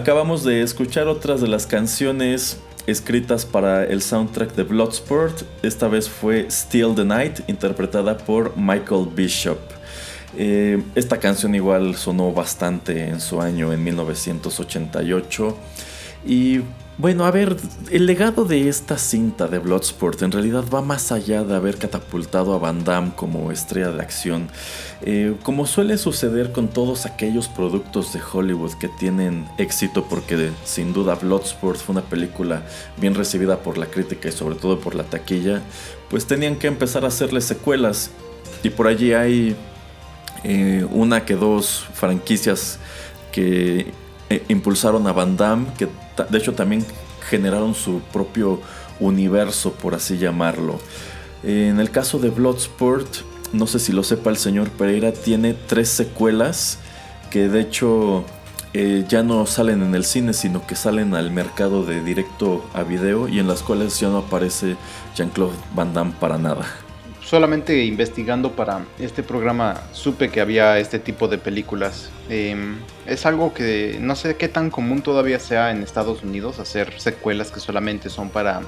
[0.04, 5.44] Acabamos de escuchar otras de las canciones escritas para el soundtrack de Bloodsport.
[5.62, 9.58] Esta vez fue Still the Night, interpretada por Michael Bishop.
[10.36, 15.56] Eh, esta canción igual sonó bastante en su año, en 1988.
[16.26, 16.60] Y
[16.96, 17.56] bueno, a ver,
[17.90, 22.54] el legado de esta cinta de Bloodsport en realidad va más allá de haber catapultado
[22.54, 24.48] a Van Damme como estrella de acción.
[25.02, 30.92] Eh, como suele suceder con todos aquellos productos de Hollywood que tienen éxito, porque sin
[30.92, 32.62] duda Bloodsport fue una película
[32.96, 35.62] bien recibida por la crítica y sobre todo por la taquilla,
[36.08, 38.12] pues tenían que empezar a hacerle secuelas.
[38.62, 39.56] Y por allí hay
[40.44, 42.78] eh, una que dos franquicias
[43.32, 43.92] que
[44.30, 45.88] eh, impulsaron a Van Damme, que
[46.28, 46.84] de hecho también
[47.28, 48.60] generaron su propio
[49.00, 50.78] universo, por así llamarlo.
[51.42, 53.08] En el caso de Bloodsport,
[53.52, 56.78] no sé si lo sepa el señor Pereira, tiene tres secuelas
[57.30, 58.24] que de hecho
[58.72, 62.82] eh, ya no salen en el cine, sino que salen al mercado de directo a
[62.82, 64.76] video y en las cuales ya no aparece
[65.14, 66.66] Jean-Claude Van Damme para nada
[67.24, 72.10] solamente investigando para este programa supe que había este tipo de películas.
[72.28, 77.00] Em, es algo que no sé qué tan común todavía sea en Estados Unidos hacer
[77.00, 78.60] secuelas que solamente son para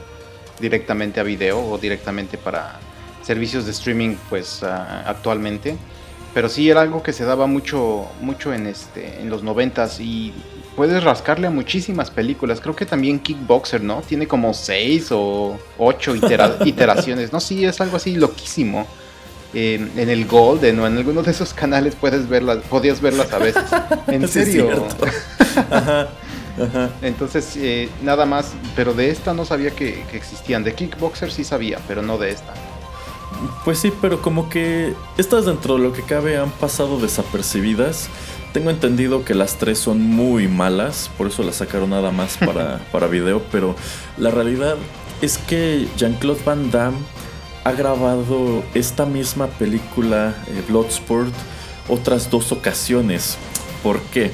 [0.58, 2.80] directamente a video o directamente para
[3.22, 5.76] servicios de streaming pues actualmente.
[6.32, 10.34] Pero sí era algo que se daba mucho mucho en este en los noventas y
[10.76, 12.60] puedes rascarle a muchísimas películas.
[12.60, 14.02] Creo que también Kickboxer, ¿no?
[14.02, 16.14] Tiene como seis o ocho
[16.64, 17.32] iteraciones.
[17.32, 18.86] No, sí, es algo así loquísimo.
[19.54, 23.64] en el Golden o en alguno de esos canales puedes verlas, podías verlas a veces.
[24.07, 24.86] En serio.
[27.03, 30.64] Entonces, eh, nada más, pero de esta no sabía que, que existían.
[30.64, 32.55] De Kickboxer sí sabía, pero no de esta.
[33.64, 38.09] Pues sí, pero como que estas dentro de lo que cabe han pasado desapercibidas.
[38.57, 42.78] Tengo entendido que las tres son muy malas, por eso las sacaron nada más para,
[42.90, 43.76] para video, pero
[44.16, 44.76] la realidad
[45.20, 46.96] es que Jean-Claude Van Damme
[47.64, 51.34] ha grabado esta misma película, eh, Bloodsport,
[51.86, 53.36] otras dos ocasiones.
[53.82, 54.30] ¿Por qué?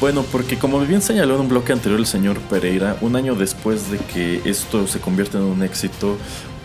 [0.00, 3.90] Bueno, porque como bien señaló en un bloque anterior el señor Pereira, un año después
[3.90, 6.16] de que esto se convierte en un éxito,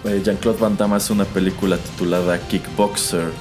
[0.05, 3.32] eh, Jean-Claude Van Damme hace una película titulada Kickboxer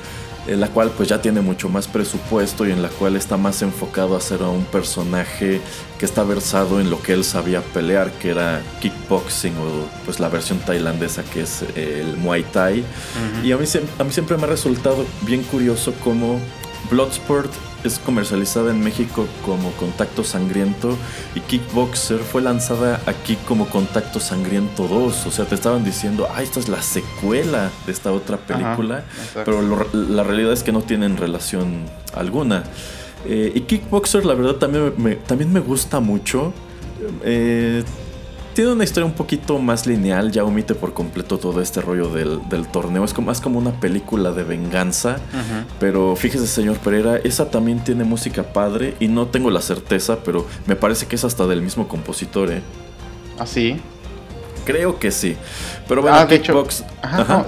[0.47, 3.63] en la cual pues ya tiene mucho más presupuesto y en la cual está más
[3.63, 5.61] enfocado a ser un personaje
[5.99, 10.29] que está versado en lo que él sabía pelear, que era kickboxing o pues la
[10.29, 12.85] versión tailandesa que es eh, el Muay Thai.
[13.45, 13.65] Y a mí,
[13.99, 16.41] a mí siempre me ha resultado bien curioso cómo
[16.91, 17.51] Bloodsport
[17.85, 20.97] es comercializada en México como Contacto Sangriento
[21.35, 25.27] y Kickboxer fue lanzada aquí como Contacto Sangriento 2.
[25.27, 29.05] O sea, te estaban diciendo, ah, esta es la secuela de esta otra película,
[29.45, 29.63] pero
[29.93, 32.65] la realidad es que no tienen relación alguna.
[33.27, 36.53] Eh, y Kickboxer, la verdad, también me, también me gusta mucho.
[37.25, 37.83] Eh,
[38.61, 42.67] tiene una historia un poquito más lineal, ya omite por completo todo este rollo del,
[42.71, 43.05] torneo.
[43.05, 45.17] Es como, más como una película de venganza.
[45.79, 50.47] Pero fíjese, señor Pereira, esa también tiene música padre y no tengo la certeza, pero
[50.67, 52.61] me parece que es hasta del mismo compositor, ¿eh?
[53.39, 53.81] ¿Ah, sí?
[54.67, 55.39] Creo que sí.
[55.89, 56.63] Pero bueno, ah, de hecho,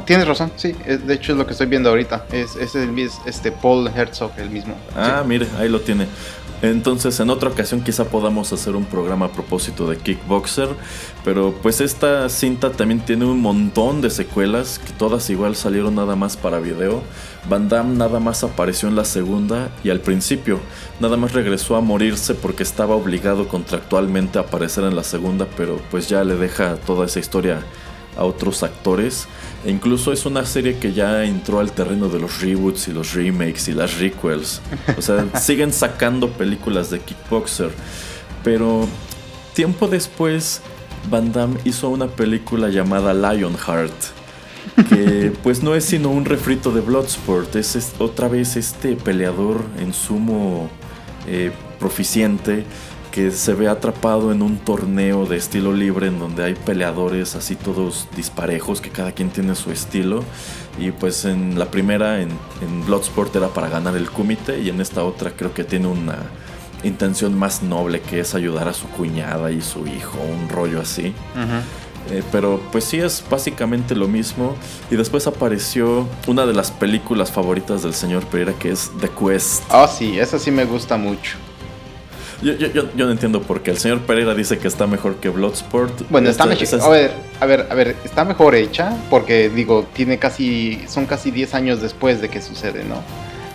[0.07, 0.73] tienes razón, sí.
[0.73, 2.25] De hecho es lo que estoy viendo ahorita.
[2.33, 4.75] Es, es el este Paul Herzog el mismo.
[4.97, 6.07] Ah, mire, ahí lo tiene.
[6.63, 10.69] Entonces en otra ocasión quizá podamos hacer un programa a propósito de Kickboxer,
[11.25, 16.15] pero pues esta cinta también tiene un montón de secuelas que todas igual salieron nada
[16.15, 17.03] más para video.
[17.49, 20.61] Van Damme nada más apareció en la segunda y al principio
[21.01, 25.81] nada más regresó a morirse porque estaba obligado contractualmente a aparecer en la segunda, pero
[25.91, 27.59] pues ya le deja toda esa historia
[28.17, 29.27] a otros actores.
[29.65, 33.15] E incluso es una serie que ya entró al terreno de los reboots y los
[33.15, 34.61] remakes y las requels.
[34.97, 37.71] O sea, siguen sacando películas de Kickboxer.
[38.43, 38.89] Pero
[39.55, 40.61] tiempo después,
[41.11, 43.95] Van Damme hizo una película llamada Lionheart.
[44.89, 47.57] Que pues no es sino un refrito de Bloodsport.
[47.57, 50.71] Es, otra vez este peleador en sumo
[51.27, 52.65] eh, proficiente
[53.13, 57.55] que se ve atrapado en un torneo de estilo libre en donde hay peleadores así
[57.55, 60.25] todos disparejos, que cada quien tiene su estilo.
[60.79, 62.31] Y pues en la primera, en,
[62.87, 66.17] Bloodsport, era para ganar el kumite y en esta otra creo que tiene una
[66.83, 71.15] intención más noble que es ayudar a su cuñada y su hijo, un rollo así.
[72.11, 74.57] Eh, pero pues sí es básicamente lo mismo.
[74.91, 79.65] Y después apareció una de las películas favoritas del señor Pereira que es The Quest.
[79.69, 81.37] Ah, sí, esa sí me gusta mucho.
[82.43, 83.71] Yo, yo, yo, no entiendo por qué.
[83.71, 86.09] El señor Pereira dice que está mejor que Bloodsport.
[86.11, 86.89] Bueno, está este, mejor.
[86.89, 90.85] A ver, a ver, a ver, está mejor hecha porque, digo, tiene casi.
[90.89, 93.03] Son casi 10 años después de que sucede, ¿no?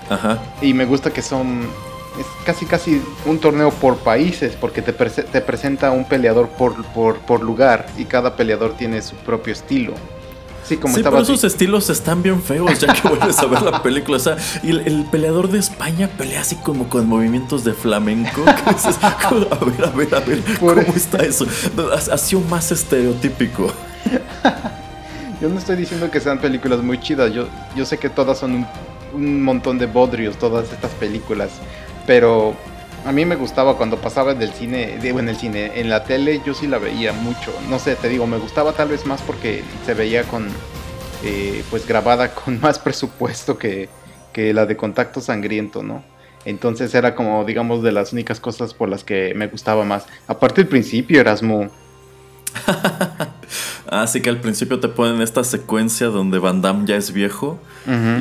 [0.09, 0.39] Ajá.
[0.61, 1.67] Y me gusta que son.
[2.17, 7.17] es casi casi un torneo por países, porque te, te presenta un peleador por, por,
[7.19, 9.93] por, lugar y cada peleador tiene su propio estilo.
[10.67, 13.81] Sí, como sí, pero esos estilos están bien feos ya que vuelves a ver la
[13.81, 14.17] película.
[14.17, 18.43] O sea, y el, peleador de España pelea así como con movimientos de flamenco.
[18.45, 21.45] a ver, a ver, a ver, ¿cómo está eso?
[22.11, 23.71] Ha sido más estereotípico.
[25.41, 27.31] Yo no estoy diciendo que sean películas muy chidas.
[27.31, 28.67] Yo, yo sé que todas son un,
[29.13, 31.51] un montón de bodrios, todas estas películas.
[32.07, 32.55] Pero
[33.07, 36.41] a mí me gustaba cuando pasaba del cine, digo en el cine, en la tele
[36.45, 37.53] yo sí la veía mucho.
[37.69, 40.45] No sé, te digo, me gustaba tal vez más porque se veía con,
[41.23, 43.87] eh, pues grabada con más presupuesto que,
[44.33, 46.03] que la de Contacto Sangriento, ¿no?
[46.43, 50.05] Entonces era como, digamos, de las únicas cosas por las que me gustaba más.
[50.27, 51.69] Aparte el principio, Erasmo.
[53.89, 57.57] Así que al principio te ponen esta secuencia donde Van Damme ya es viejo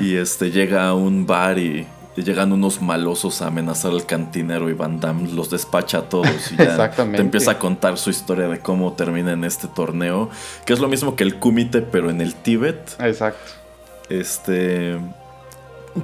[0.01, 1.87] y este llega a un bar y
[2.23, 6.57] llegan unos malosos a amenazar al cantinero y Van Damme los despacha a todos y
[6.59, 10.31] ya te empieza a contar su historia de cómo termina en este torneo,
[10.65, 12.97] que es lo mismo que el Kumite pero en el Tíbet.
[13.01, 13.53] Exacto.
[14.09, 14.99] Este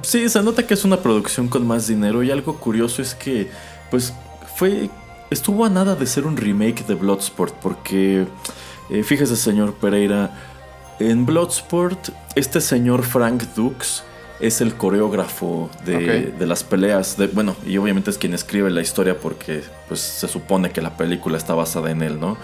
[0.02, 3.50] sí, se nota que es una producción con más dinero y algo curioso es que
[3.90, 4.12] pues
[4.56, 4.90] fue
[5.30, 8.26] estuvo a nada de ser un remake de Bloodsport porque
[8.90, 10.30] eh, fíjese señor Pereira
[10.98, 14.04] en Bloodsport este señor Frank Dux
[14.42, 17.16] es el coreógrafo de, las peleas.
[17.16, 20.96] De, bueno, y obviamente es quien escribe la historia porque pues, se supone que la
[20.96, 22.36] película está basada en él, ¿no?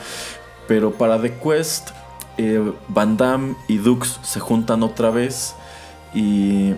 [0.68, 1.90] Pero para The Quest,
[2.36, 5.57] eh, Van Damme y Dux se juntan otra vez
[6.14, 6.74] y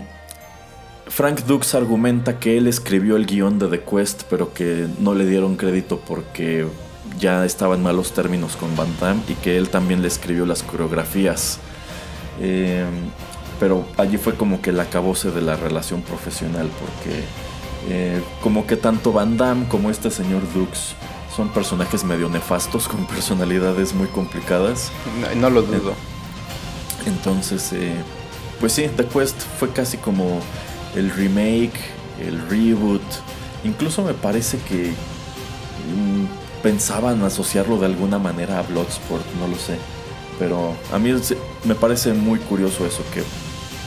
[1.07, 5.27] Frank Dux argumenta que él escribió el guion de The Quest, pero que no le
[5.27, 6.67] dieron crédito porque
[7.19, 10.63] ya estaba en malos términos con Van Damme y que él también le escribió las
[10.63, 11.59] coreografías.
[12.41, 12.87] Eh,
[13.61, 17.23] pero allí fue como que el acabose de la relación profesional, porque
[17.91, 20.95] eh, como que tanto Van Damme como este señor Dux
[21.37, 24.91] son personajes medio nefastos, con personalidades muy complicadas.
[25.37, 25.93] No, lo dudo.
[27.07, 27.95] Entonces, eh,
[28.59, 30.41] pues sí, The Quest fue casi como
[30.97, 31.79] el remake,
[32.19, 33.03] el reboot.
[33.65, 39.77] Incluso me parece que mm, pensaban asociarlo de alguna manera a Bloodsport, no lo sé.
[40.39, 41.13] Pero a mí
[41.65, 43.23] me parece muy curioso eso, que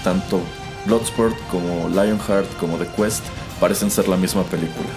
[0.04, 0.42] tanto
[0.86, 3.24] Bloodsport como Lionheart como The Quest
[3.60, 4.90] parecen ser la misma película.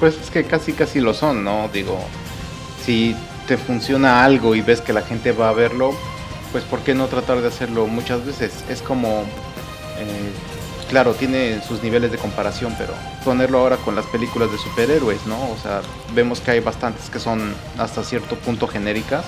[0.00, 1.68] Pues es que casi casi lo son, ¿no?
[1.72, 1.98] Digo,
[2.84, 5.92] si te funciona algo y ves que la gente va a verlo,
[6.52, 8.64] pues ¿por qué no tratar de hacerlo muchas veces?
[8.68, 9.08] Es como,
[9.98, 10.32] eh,
[10.88, 12.94] claro, tiene sus niveles de comparación, pero
[13.24, 15.36] ponerlo ahora con las películas de superhéroes, ¿no?
[15.50, 15.82] O sea,
[16.14, 19.24] vemos que hay bastantes que son hasta cierto punto genéricas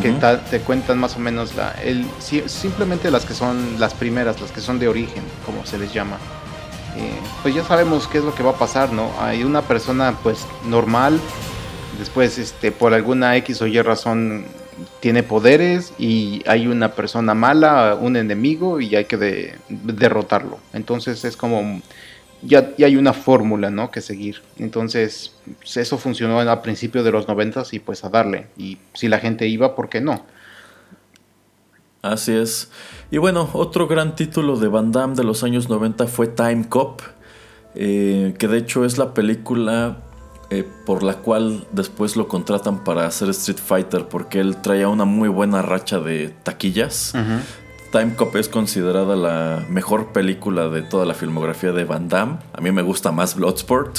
[0.00, 0.12] que
[0.50, 4.60] te cuentan más o menos la, el, simplemente las que son las primeras, las que
[4.60, 6.18] son de origen, como se les llama.
[6.96, 9.10] Eh, pues ya sabemos qué es lo que va a pasar, ¿no?
[9.20, 11.20] Hay una persona pues normal,
[11.98, 14.46] después este, por alguna X o Y razón
[15.00, 20.58] tiene poderes y hay una persona mala, un enemigo y hay que derrotarlo.
[20.72, 21.80] Entonces es como
[22.42, 23.90] ya, hay una fórmula, ¿no?
[23.90, 24.42] Que seguir.
[24.58, 28.46] Entonces, pues, eso funcionó a principios de los noventas y pues a darle.
[28.56, 30.24] Y si la gente iba, ¿por qué no?
[32.02, 32.70] Así es.
[33.10, 37.00] Y bueno, otro gran título de Van Damme de los años 90 fue Time Cop,
[37.74, 39.98] eh, que de hecho es la película
[40.50, 45.04] eh, por la cual después lo contratan para hacer Street Fighter, porque él traía una
[45.04, 47.14] muy buena racha de taquillas.
[47.90, 52.38] Time Cop es considerada la mejor película de toda la filmografía de Van Damme.
[52.52, 53.98] A mí me gusta más Bloodsport.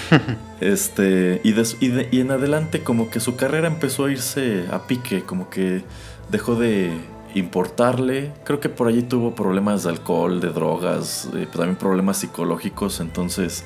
[0.60, 5.50] este, y, y, en adelante como que su carrera empezó a irse a pique, como
[5.50, 5.84] que
[6.30, 6.92] dejó de
[7.34, 8.32] importarle.
[8.44, 13.00] Creo que por allí tuvo problemas de alcohol, de drogas, eh, también problemas psicológicos.
[13.00, 13.64] Entonces,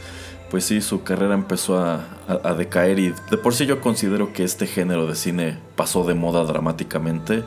[0.51, 4.43] pues sí, su carrera empezó a, a, decaer y de por sí yo considero que
[4.43, 7.45] este género de cine pasó de moda dramáticamente.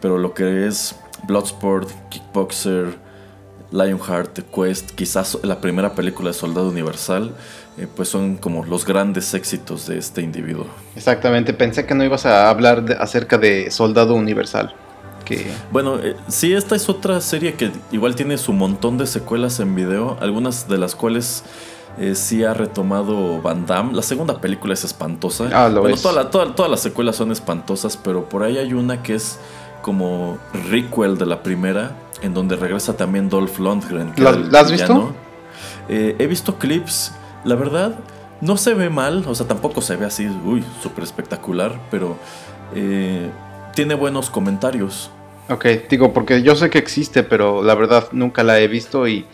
[0.00, 0.96] Pero lo que es
[1.26, 2.96] Bloodsport, Kickboxer,
[3.70, 7.34] Lionheart, The Quest, quizás la primera película de Soldado Universal,
[7.76, 10.66] eh, pues son como los grandes éxitos de este individuo.
[10.96, 14.74] Exactamente, pensé que no ibas a hablar acerca de Soldado Universal.
[15.24, 15.50] Que...
[15.70, 19.74] Bueno, eh, sí, esta es otra serie que igual tiene su montón de secuelas en
[19.74, 21.44] video, algunas de las cuales
[21.98, 23.92] eh, sí ha retomado Van Damme.
[23.92, 25.50] La segunda película es espantosa.
[25.52, 29.38] Ah, lo bueno, todas las secuelas son espantosas, pero por ahí hay una que es
[29.88, 30.36] como
[30.68, 34.12] requel de la primera, en donde regresa también Dolph Lundgren.
[34.18, 35.14] ¿La, has visto?
[35.88, 37.98] Eh, he visto clips, la verdad,
[38.42, 42.18] no se ve mal, o sea, tampoco se ve así, uy, súper espectacular, pero
[42.74, 43.30] eh,
[43.74, 45.10] tiene buenos comentarios.
[45.48, 49.24] Ok, digo, porque yo sé que existe, pero la verdad nunca la he visto y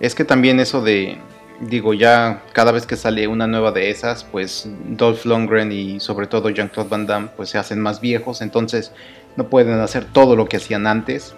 [0.00, 1.18] es que también eso de
[1.60, 6.26] digo, ya cada vez que sale una nueva de esas, pues Dolph Lundgren y sobre
[6.26, 8.92] todo Jean-Claude Van Damme pues se hacen más viejos, entonces
[9.36, 11.34] no pueden hacer todo lo que hacían antes.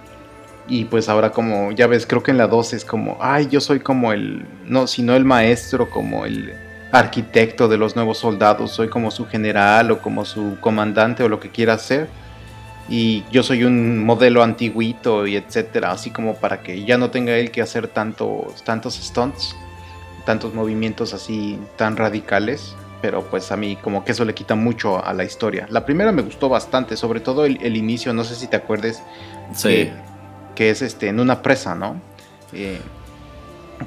[0.69, 3.61] Y pues ahora como, ya ves, creo que en la 2 es como, ay, yo
[3.61, 6.55] soy como el, no, sino el maestro, como el
[6.93, 11.41] arquitecto de los nuevos soldados, soy como su general o como su comandante o lo
[11.41, 12.09] que quiera ser.
[12.89, 17.37] Y yo soy un modelo antiguito y etcétera, así como para que ya no tenga
[17.37, 19.57] él que hacer tantos, tantos stunts
[20.25, 25.05] tantos movimientos así tan radicales, pero pues a mí como que eso le quita mucho
[25.05, 25.67] a la historia.
[25.69, 29.03] La primera me gustó bastante, sobre todo el, inicio, no sé si te acuerdes,
[29.55, 29.91] sí.
[30.55, 32.01] que, es este, en una presa, ¿no?
[32.53, 32.81] Eh,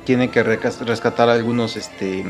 [0.04, 2.26] tiene que rescatar a algunos, este,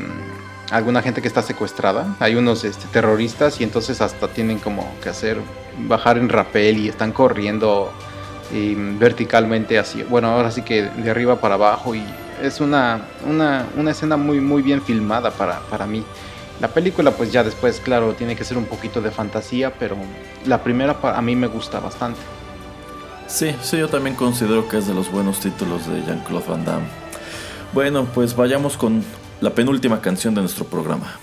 [0.70, 5.08] alguna gente que está secuestrada, hay unos este, terroristas y entonces hasta tienen como que
[5.08, 5.38] hacer,
[5.88, 7.90] bajar en rapel y están corriendo
[8.52, 12.04] eh, verticalmente así, bueno, ahora sí que de arriba para abajo y
[12.40, 16.04] es una, una, una escena muy, muy bien filmada para, para mí.
[16.60, 19.96] La película pues ya después, claro, tiene que ser un poquito de fantasía, pero
[20.46, 22.20] la primera a mí me gusta bastante.
[23.26, 26.86] Sí, sí, yo también considero que es de los buenos títulos de Jean-Claude Van Damme.
[27.72, 29.04] Bueno, pues vayamos con
[29.40, 31.18] la penúltima canción de nuestro programa.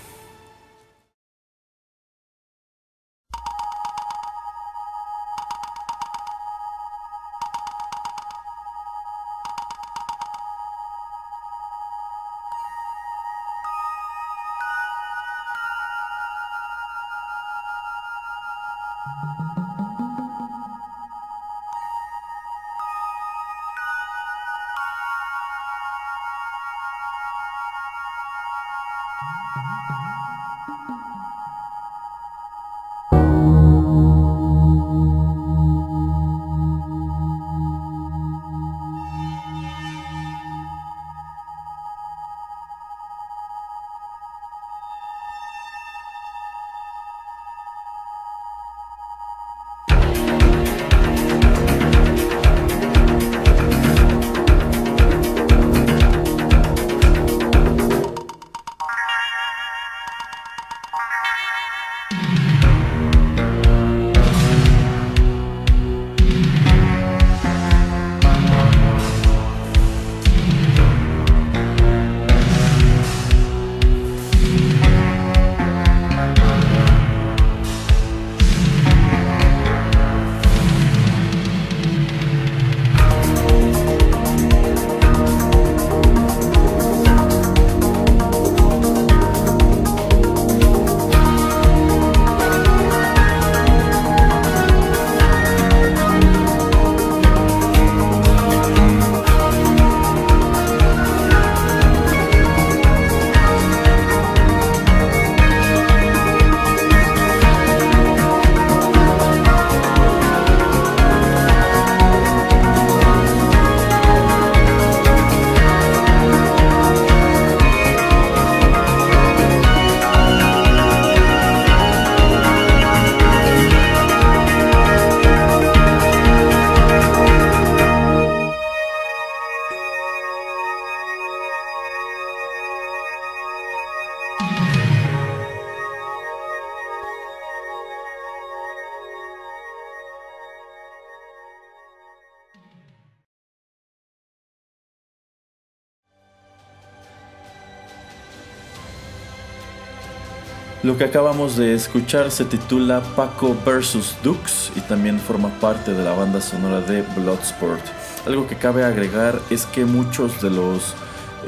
[150.94, 154.14] Lo que acabamos de escuchar se titula Paco vs.
[154.22, 157.82] Dux y también forma parte de la banda sonora de Bloodsport.
[158.28, 160.94] Algo que cabe agregar es que muchos de los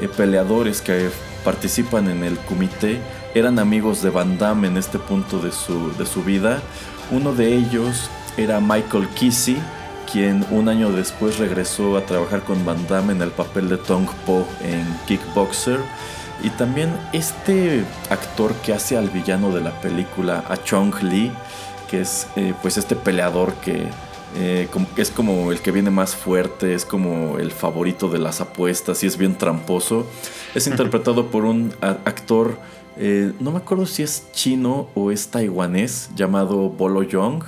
[0.01, 1.09] eh, peleadores que
[1.45, 2.99] participan en el comité
[3.35, 6.61] eran amigos de Van Damme en este punto de su, de su vida.
[7.09, 9.55] Uno de ellos era Michael Kissy,
[10.11, 14.09] quien un año después regresó a trabajar con Van Damme en el papel de Tong
[14.25, 15.79] Po en Kickboxer
[16.43, 21.31] y también este actor que hace al villano de la película, a Chong Lee,
[21.89, 23.87] que es eh, pues este peleador que
[24.35, 24.67] eh,
[24.97, 29.07] es como el que viene más fuerte, es como el favorito de las apuestas y
[29.07, 30.05] es bien tramposo.
[30.53, 32.59] Es interpretado por un actor,
[32.97, 37.43] eh, no me acuerdo si es chino o es taiwanés, llamado Bolo Young.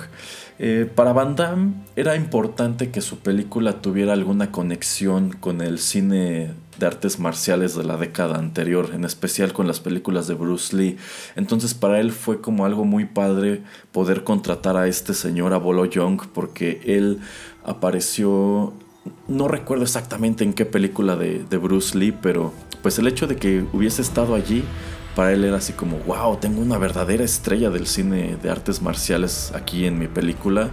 [0.94, 6.50] para Van Damme era importante que su película tuviera alguna conexión con el cine
[6.80, 10.96] de artes marciales de la década anterior, en especial con las películas de Bruce Lee.
[11.36, 13.62] Entonces para él fue como algo muy padre
[13.92, 17.20] poder contratar a este señor, a Bolo Young, porque él
[17.64, 18.72] apareció
[19.28, 22.52] no recuerdo exactamente en qué película de, de Bruce Lee, pero
[22.82, 24.64] pues el hecho de que hubiese estado allí
[25.14, 29.52] para él era así como, wow, tengo una verdadera estrella del cine de artes marciales
[29.54, 30.70] aquí en mi película.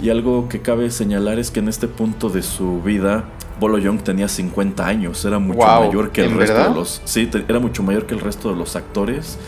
[0.00, 3.24] Y algo que cabe señalar es que en este punto de su vida,
[3.60, 7.02] Bolo Young tenía 50 años, era mucho mayor que el resto de los.
[7.04, 9.38] Sí, era mucho mayor que el resto de los actores.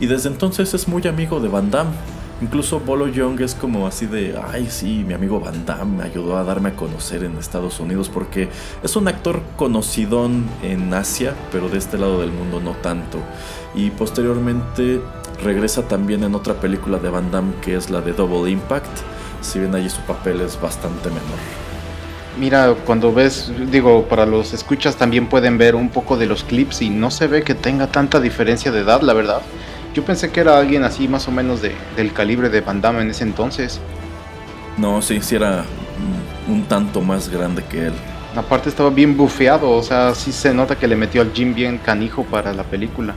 [0.00, 1.92] Y desde entonces es muy amigo de Van Damme.
[2.42, 6.36] Incluso Bolo Young es como así de, ay sí, mi amigo Van Damme me ayudó
[6.36, 8.48] a darme a conocer en Estados Unidos porque
[8.82, 13.18] es un actor conocidón en Asia, pero de este lado del mundo no tanto.
[13.76, 15.00] Y posteriormente
[15.44, 18.90] regresa también en otra película de Van Damme que es la de Double Impact,
[19.42, 21.38] si bien allí su papel es bastante menor.
[22.38, 26.80] Mira, cuando ves, digo, para los escuchas también pueden ver un poco de los clips
[26.80, 29.42] y no se ve que tenga tanta diferencia de edad, la verdad.
[29.92, 33.02] Yo pensé que era alguien así más o menos de, del calibre de Van Damme
[33.02, 33.80] en ese entonces.
[34.78, 35.64] No, sí, sí era
[36.48, 37.92] un tanto más grande que él.
[38.34, 41.76] Aparte estaba bien bufeado, o sea, sí se nota que le metió al gym bien
[41.76, 43.14] canijo para la película.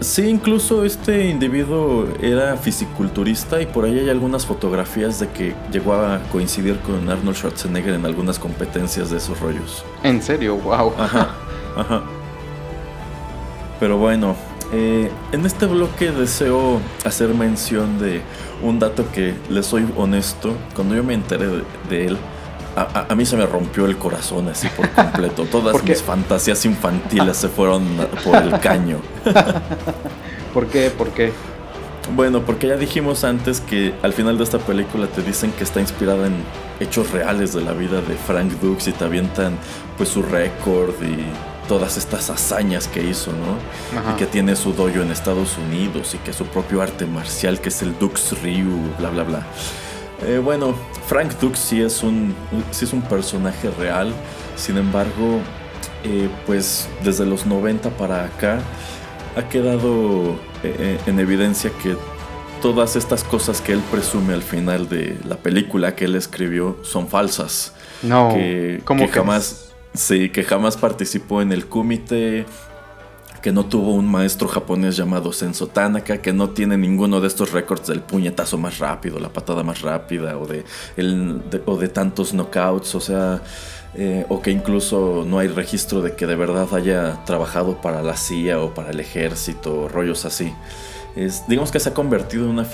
[0.00, 5.94] Sí, incluso este individuo era fisiculturista y por ahí hay algunas fotografías de que llegó
[5.94, 9.84] a coincidir con Arnold Schwarzenegger en algunas competencias de esos rollos.
[10.02, 10.56] ¿En serio?
[10.56, 10.92] ¡Wow!
[10.98, 11.30] Ajá,
[11.76, 12.02] ajá.
[13.80, 14.36] Pero bueno,
[14.72, 18.22] eh, en este bloque deseo hacer mención de
[18.62, 21.46] un dato que, les soy honesto, cuando yo me enteré
[21.88, 22.18] de, él,
[22.76, 25.44] a, mí se me rompió el corazón así por completo.
[25.50, 27.84] Todas mis fantasías infantiles se fueron
[28.24, 28.98] por el caño.
[30.54, 30.90] ¿Por qué?
[30.90, 31.32] ¿Por qué?
[32.14, 35.80] Bueno, porque ya dijimos antes que al final de esta película te dicen que está
[35.80, 36.34] inspirada en
[36.78, 39.56] hechos reales de la vida de Frank Dux y te avientan
[39.96, 41.24] pues su récord y
[41.66, 44.12] todas estas hazañas que hizo, ¿no?
[44.12, 47.70] Y que tiene su dojo en Estados Unidos y que su propio arte marcial, que
[47.70, 49.46] es el Dux Ryu, bla, bla, bla.
[50.26, 50.74] Eh, bueno,
[51.06, 52.34] Frank Dux sí es un,
[52.70, 54.12] sí es un personaje real,
[54.56, 55.40] sin embargo,
[56.04, 58.60] eh, pues desde los 90 para acá
[59.36, 61.96] ha quedado eh, en evidencia que
[62.62, 67.08] todas estas cosas que él presume al final de la película que él escribió son
[67.08, 67.74] falsas.
[68.02, 69.64] No, que, que jamás
[69.94, 72.46] Sí, que jamás participó en el kumite,
[73.44, 77.52] que no tuvo un maestro japonés llamado Senso Tanaka, que no tiene ninguno de estos
[77.52, 80.64] récords del puñetazo más rápido, la patada más rápida o de,
[81.66, 83.42] o de tantos knockouts, o sea,
[83.96, 88.16] eh, o que incluso no hay registro de que de verdad haya trabajado para la
[88.16, 90.50] CIA o para el ejército, rollos así.
[91.46, 92.66] Digamos que se ha convertido en una,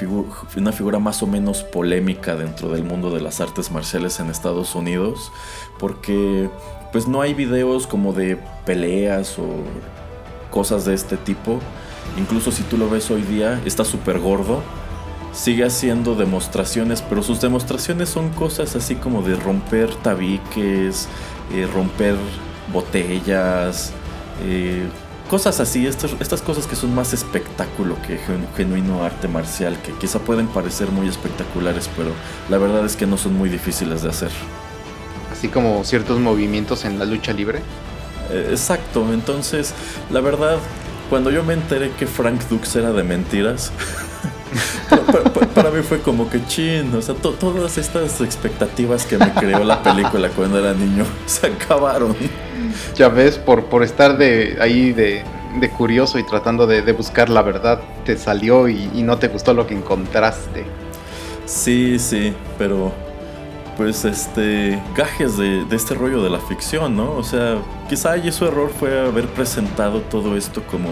[0.57, 4.77] una figura más o menos polémica dentro del mundo de las artes marciales en Estados
[4.77, 5.33] Unidos,
[5.81, 6.49] porque
[6.93, 9.64] pues no hay videos como de peleas o
[10.51, 11.61] cosas de este tipo.
[12.18, 14.62] Incluso si tú lo ves hoy día, está súper gordo.
[15.32, 21.09] Sigue haciendo demostraciones, pero sus demostraciones son cosas así como de romper tabiques,
[21.53, 22.16] eh, romper
[22.72, 23.92] botellas,
[24.44, 24.82] eh,
[25.28, 28.18] cosas así, estas, estas cosas que son más espectáculo que
[28.57, 32.11] genuino arte marcial, que quizá pueden parecer muy espectaculares, pero
[32.48, 34.30] la verdad es que no son muy difíciles de hacer
[35.40, 37.62] así como ciertos movimientos en la lucha libre.
[38.31, 39.74] Eh, exacto, entonces
[40.11, 40.59] la verdad,
[41.09, 43.72] cuando yo me enteré que Frank Dux era de mentiras,
[45.55, 49.83] para, mí fue como que chin, o sea, todas estas expectativas que me creó la
[49.83, 52.16] película cuando era niño se acabaron.
[52.95, 55.24] Ya ves, por, por estar de ahí de,
[55.76, 59.66] curioso y tratando de, buscar la verdad, te salió y, y no te gustó lo
[59.66, 60.64] que encontraste.
[61.47, 62.93] Sí, sí, pero
[63.81, 67.16] pues este gajes de, este rollo de la ficción, ¿no?
[67.16, 70.91] O sea, quizá allí su error fue haber presentado todo esto como,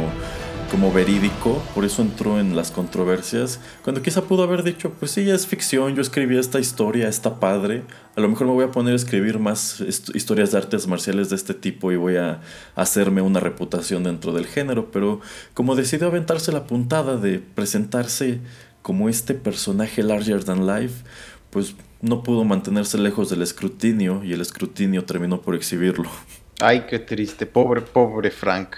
[0.70, 5.28] como verídico, por eso entró en las controversias, cuando quizá pudo haber dicho, pues sí,
[5.28, 7.82] es ficción, yo escribí esta historia, está padre,
[8.16, 9.82] a lo mejor me voy a poner a escribir más
[10.14, 12.40] historias de artes marciales de este tipo y voy a
[12.74, 15.20] hacerme una reputación dentro del género, pero
[15.52, 18.40] como decidió aventarse la puntada de presentarse
[18.80, 21.04] como este personaje larger than life,
[21.50, 26.10] pues no pudo mantenerse lejos del escrutinio y el escrutinio terminó por exhibirlo.
[26.60, 28.76] Ay, qué triste, pobre, pobre Frank.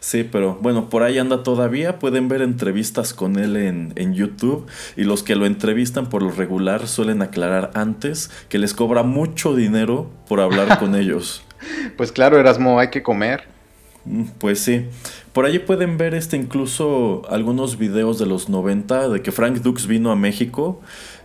[0.00, 1.98] Sí, pero bueno, por ahí anda todavía.
[1.98, 4.66] Pueden ver entrevistas con él en, en, YouTube.
[4.96, 9.54] Y los que lo entrevistan por lo regular suelen aclarar antes que les cobra mucho
[9.54, 11.42] dinero por hablar con ellos.
[11.96, 13.44] Pues claro, Erasmo, hay que comer.
[14.04, 14.86] Mm, pues sí.
[15.32, 19.86] Por allí pueden ver este incluso algunos videos de los 90 de que Frank Dux
[19.86, 20.80] vino a México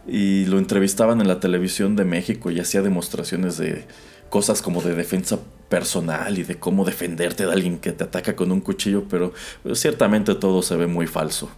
[0.08, 3.86] y lo entrevistaban en la televisión de México y hacía demostraciones de
[4.30, 5.40] cosas como de defensa
[5.70, 9.34] personal y de cómo defenderte de alguien que te ataca con un cuchillo, pero,
[9.74, 11.50] ciertamente todo se ve muy falso.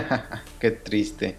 [0.60, 1.36] Qué triste.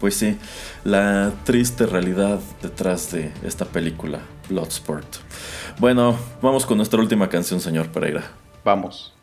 [0.00, 0.36] Pues sí,
[0.84, 5.06] la triste realidad detrás de esta película, Bloodsport.
[5.78, 8.30] Bueno, vamos con nuestra última canción, señor Pereira.
[8.64, 9.14] Vamos.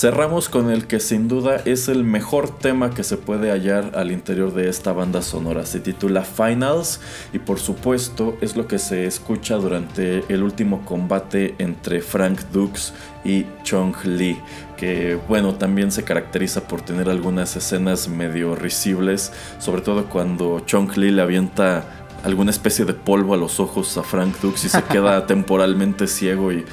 [0.00, 4.10] Cerramos con el que sin duda es el mejor tema que se puede hallar al
[4.10, 5.66] interior de esta banda sonora.
[5.66, 7.02] Se titula Finals
[7.34, 12.94] y por supuesto es lo que se escucha durante el último combate entre Frank Dux
[13.26, 14.40] y Chong Lee,
[14.78, 20.96] que bueno, también se caracteriza por tener algunas escenas medio risibles, sobre todo cuando Chong
[20.96, 21.84] Lee le avienta
[22.24, 26.52] alguna especie de polvo a los ojos a Frank Dux y se queda temporalmente ciego
[26.52, 26.64] y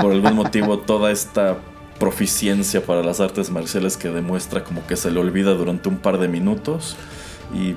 [0.00, 1.58] por algún motivo toda esta
[2.00, 6.18] proficiencia para las artes marciales que demuestra como que se le olvida durante un par
[6.18, 6.96] de minutos
[7.54, 7.76] y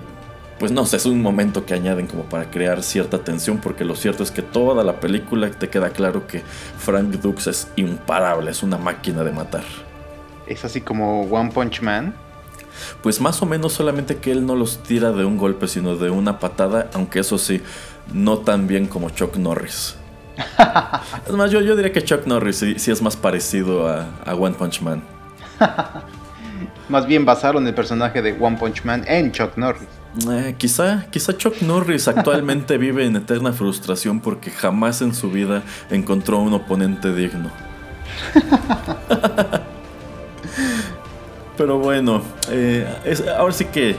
[0.59, 3.95] pues no sé, es un momento que añaden como para crear cierta tensión porque lo
[3.95, 6.41] cierto es que toda la película te queda claro que
[6.77, 9.65] Frank Dux es imparable, es una máquina de matar.
[10.47, 12.15] Es así como One Punch Man.
[13.01, 16.09] Pues más o menos solamente que él no los tira de un golpe sino de
[16.09, 17.61] una patada, aunque eso sí,
[18.13, 19.97] no tan bien como Chuck Norris.
[21.27, 24.81] es más, yo, yo diría que Chuck Norris sí, es más parecido a, One Punch
[24.81, 25.03] Man.
[26.89, 29.87] más bien basaron el personaje de One Punch Man en Chuck Norris.
[30.29, 35.63] Eh, quizá, quizá Chuck Norris actualmente vive en eterna frustración porque jamás en su vida
[35.89, 37.49] encontró un oponente digno.
[41.57, 42.87] Pero bueno, eh,
[43.37, 43.95] ahora sí que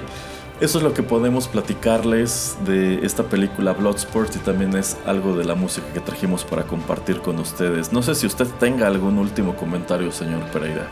[0.60, 5.44] eso es lo que podemos platicarles de esta película Bloodsport y también es algo de
[5.44, 7.92] la música que trajimos para compartir con ustedes.
[7.92, 10.86] No sé si usted tenga algún último comentario, señor Pereira.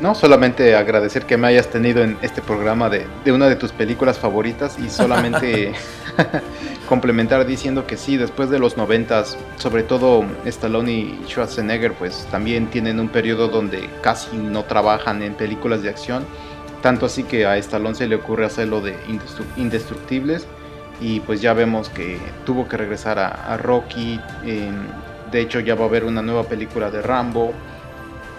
[0.00, 4.18] No, solamente agradecer que me hayas tenido en este programa de, una de tus películas
[4.18, 5.72] favoritas y solamente
[6.88, 12.66] complementar diciendo que sí, después de los noventas, sobre todo Stallone y Schwarzenegger, pues también
[12.66, 16.26] tienen un periodo donde casi no trabajan en películas de acción
[16.82, 18.96] tanto así que a Stallone se le ocurre hacerlo de
[19.56, 20.46] indestructibles
[21.00, 24.20] y pues ya vemos que tuvo que regresar a, Rocky.
[25.30, 27.52] de hecho ya va a haber una nueva película de Rambo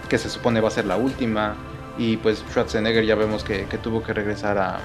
[0.08, 1.54] que se supone va a ser la última.
[1.98, 4.80] Y pues Schwarzenegger ya vemos que, tuvo que regresar a,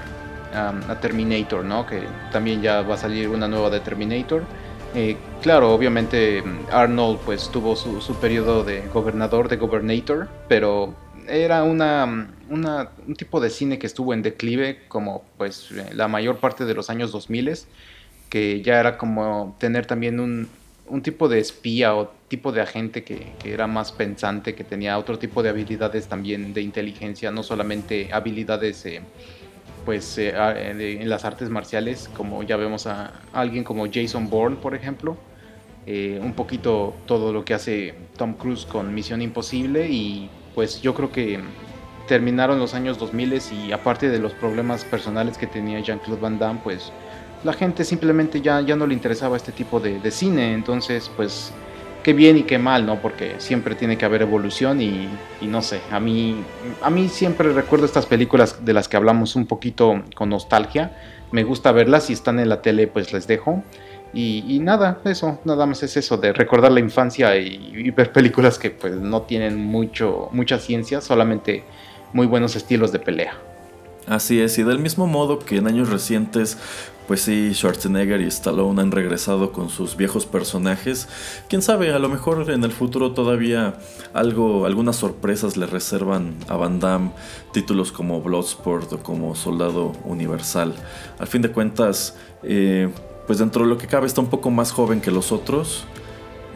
[1.00, 1.84] Terminator, ¿no?
[1.84, 4.44] Que también ya va a salir una nueva de Terminator.
[4.94, 10.94] Eh, claro, obviamente Arnold pues tuvo su, su periodo de gobernador, de gobernator, pero
[11.26, 16.64] era una, un tipo de cine que estuvo en declive como pues la mayor parte
[16.64, 17.58] de los años 2000
[18.28, 20.48] que ya era como tener también un,
[20.88, 25.18] un tipo de espía o tipo de agente que, era más pensante, que tenía otro
[25.18, 29.00] tipo de habilidades también de inteligencia, no solamente habilidades eh,
[29.84, 34.74] pues eh, en las artes marciales, como ya vemos a alguien como Jason Bourne, por
[34.74, 35.16] ejemplo,
[35.86, 40.94] eh, un poquito todo lo que hace Tom Cruise con Misión Imposible y pues yo
[40.94, 41.40] creo que
[42.06, 46.60] terminaron los años 2000 y aparte de los problemas personales que tenía Jean-Claude Van Damme,
[46.62, 46.92] pues
[47.44, 51.52] la gente simplemente ya, ya no le interesaba este tipo de, cine, entonces pues
[52.02, 53.00] qué bien y qué mal, ¿no?
[53.00, 55.08] Porque siempre tiene que haber evolución y,
[55.42, 56.42] no sé, a mí,
[56.82, 60.92] a mí siempre recuerdo estas películas de las que hablamos un poquito con nostalgia,
[61.32, 63.62] me gusta verlas, si están en la tele pues les dejo.
[64.16, 68.70] Y, nada, eso, nada más es eso, de recordar la infancia y, ver películas que
[68.70, 71.64] pues no tienen mucho, mucha ciencia, solamente
[72.14, 73.34] muy buenos estilos de pelea.
[74.06, 76.58] Así es, y del mismo modo que en años recientes,
[77.08, 81.08] pues sí, Schwarzenegger y Stallone han regresado con sus viejos personajes.
[81.48, 83.74] Quién sabe, a lo mejor en el futuro todavía
[84.12, 87.10] algo, algunas sorpresas le reservan a Van Damme
[87.52, 90.74] títulos como Bloodsport o como Soldado Universal.
[91.18, 92.90] Al fin de cuentas, eh,
[93.26, 95.84] pues dentro de lo que cabe está un poco más joven que los otros.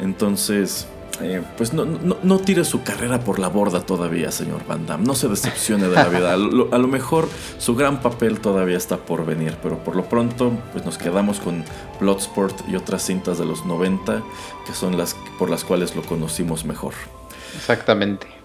[0.01, 0.87] Entonces,
[1.21, 5.05] eh, pues no, no, tire su carrera por la borda todavía, señor Van Damme.
[5.05, 6.35] No se decepcione de la vida.
[6.35, 7.29] A lo, mejor
[7.59, 11.65] su gran papel todavía está por venir, pero por lo pronto pues nos quedamos con
[12.01, 14.23] Bloodsport y otras cintas de los 90
[14.67, 16.95] que son las por las cuales lo conocimos mejor.
[17.57, 18.38] Exactamente.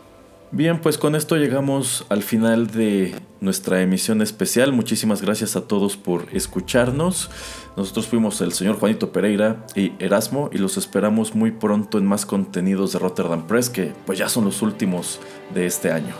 [0.55, 4.71] Bien, pues con esto llegamos al final de nuestra emisión especial.
[4.71, 7.31] Muchísimas gracias a todos por escucharnos.
[7.75, 12.27] Nosotros fuimos el señor Juanito Pereira y Erasmo y los esperamos muy pronto en más
[12.27, 15.19] contenidos de Rotterdam Press que pues ya son los últimos
[15.55, 16.13] de este año.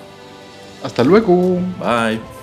[0.84, 1.60] Hasta luego.
[1.80, 2.43] Bye.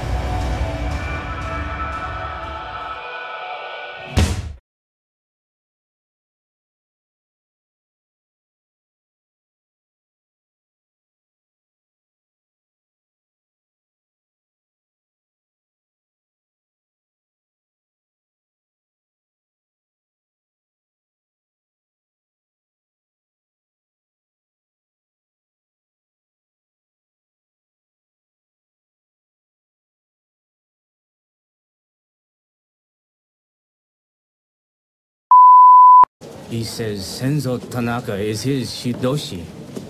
[36.51, 39.39] He says Senzo Tanaka is his Shidoshi.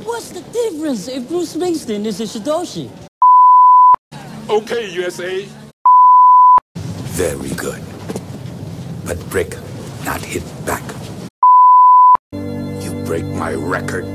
[0.05, 2.88] What's the difference if Bruce Springsteen is a Shidoshi?
[4.47, 5.49] Okay, USA.
[7.18, 7.82] Very good.
[9.07, 9.55] But break,
[10.05, 10.84] not hit back.
[12.32, 14.05] You break my record,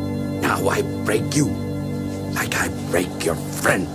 [0.40, 1.46] now I break you.
[2.30, 3.88] Like I break your friend.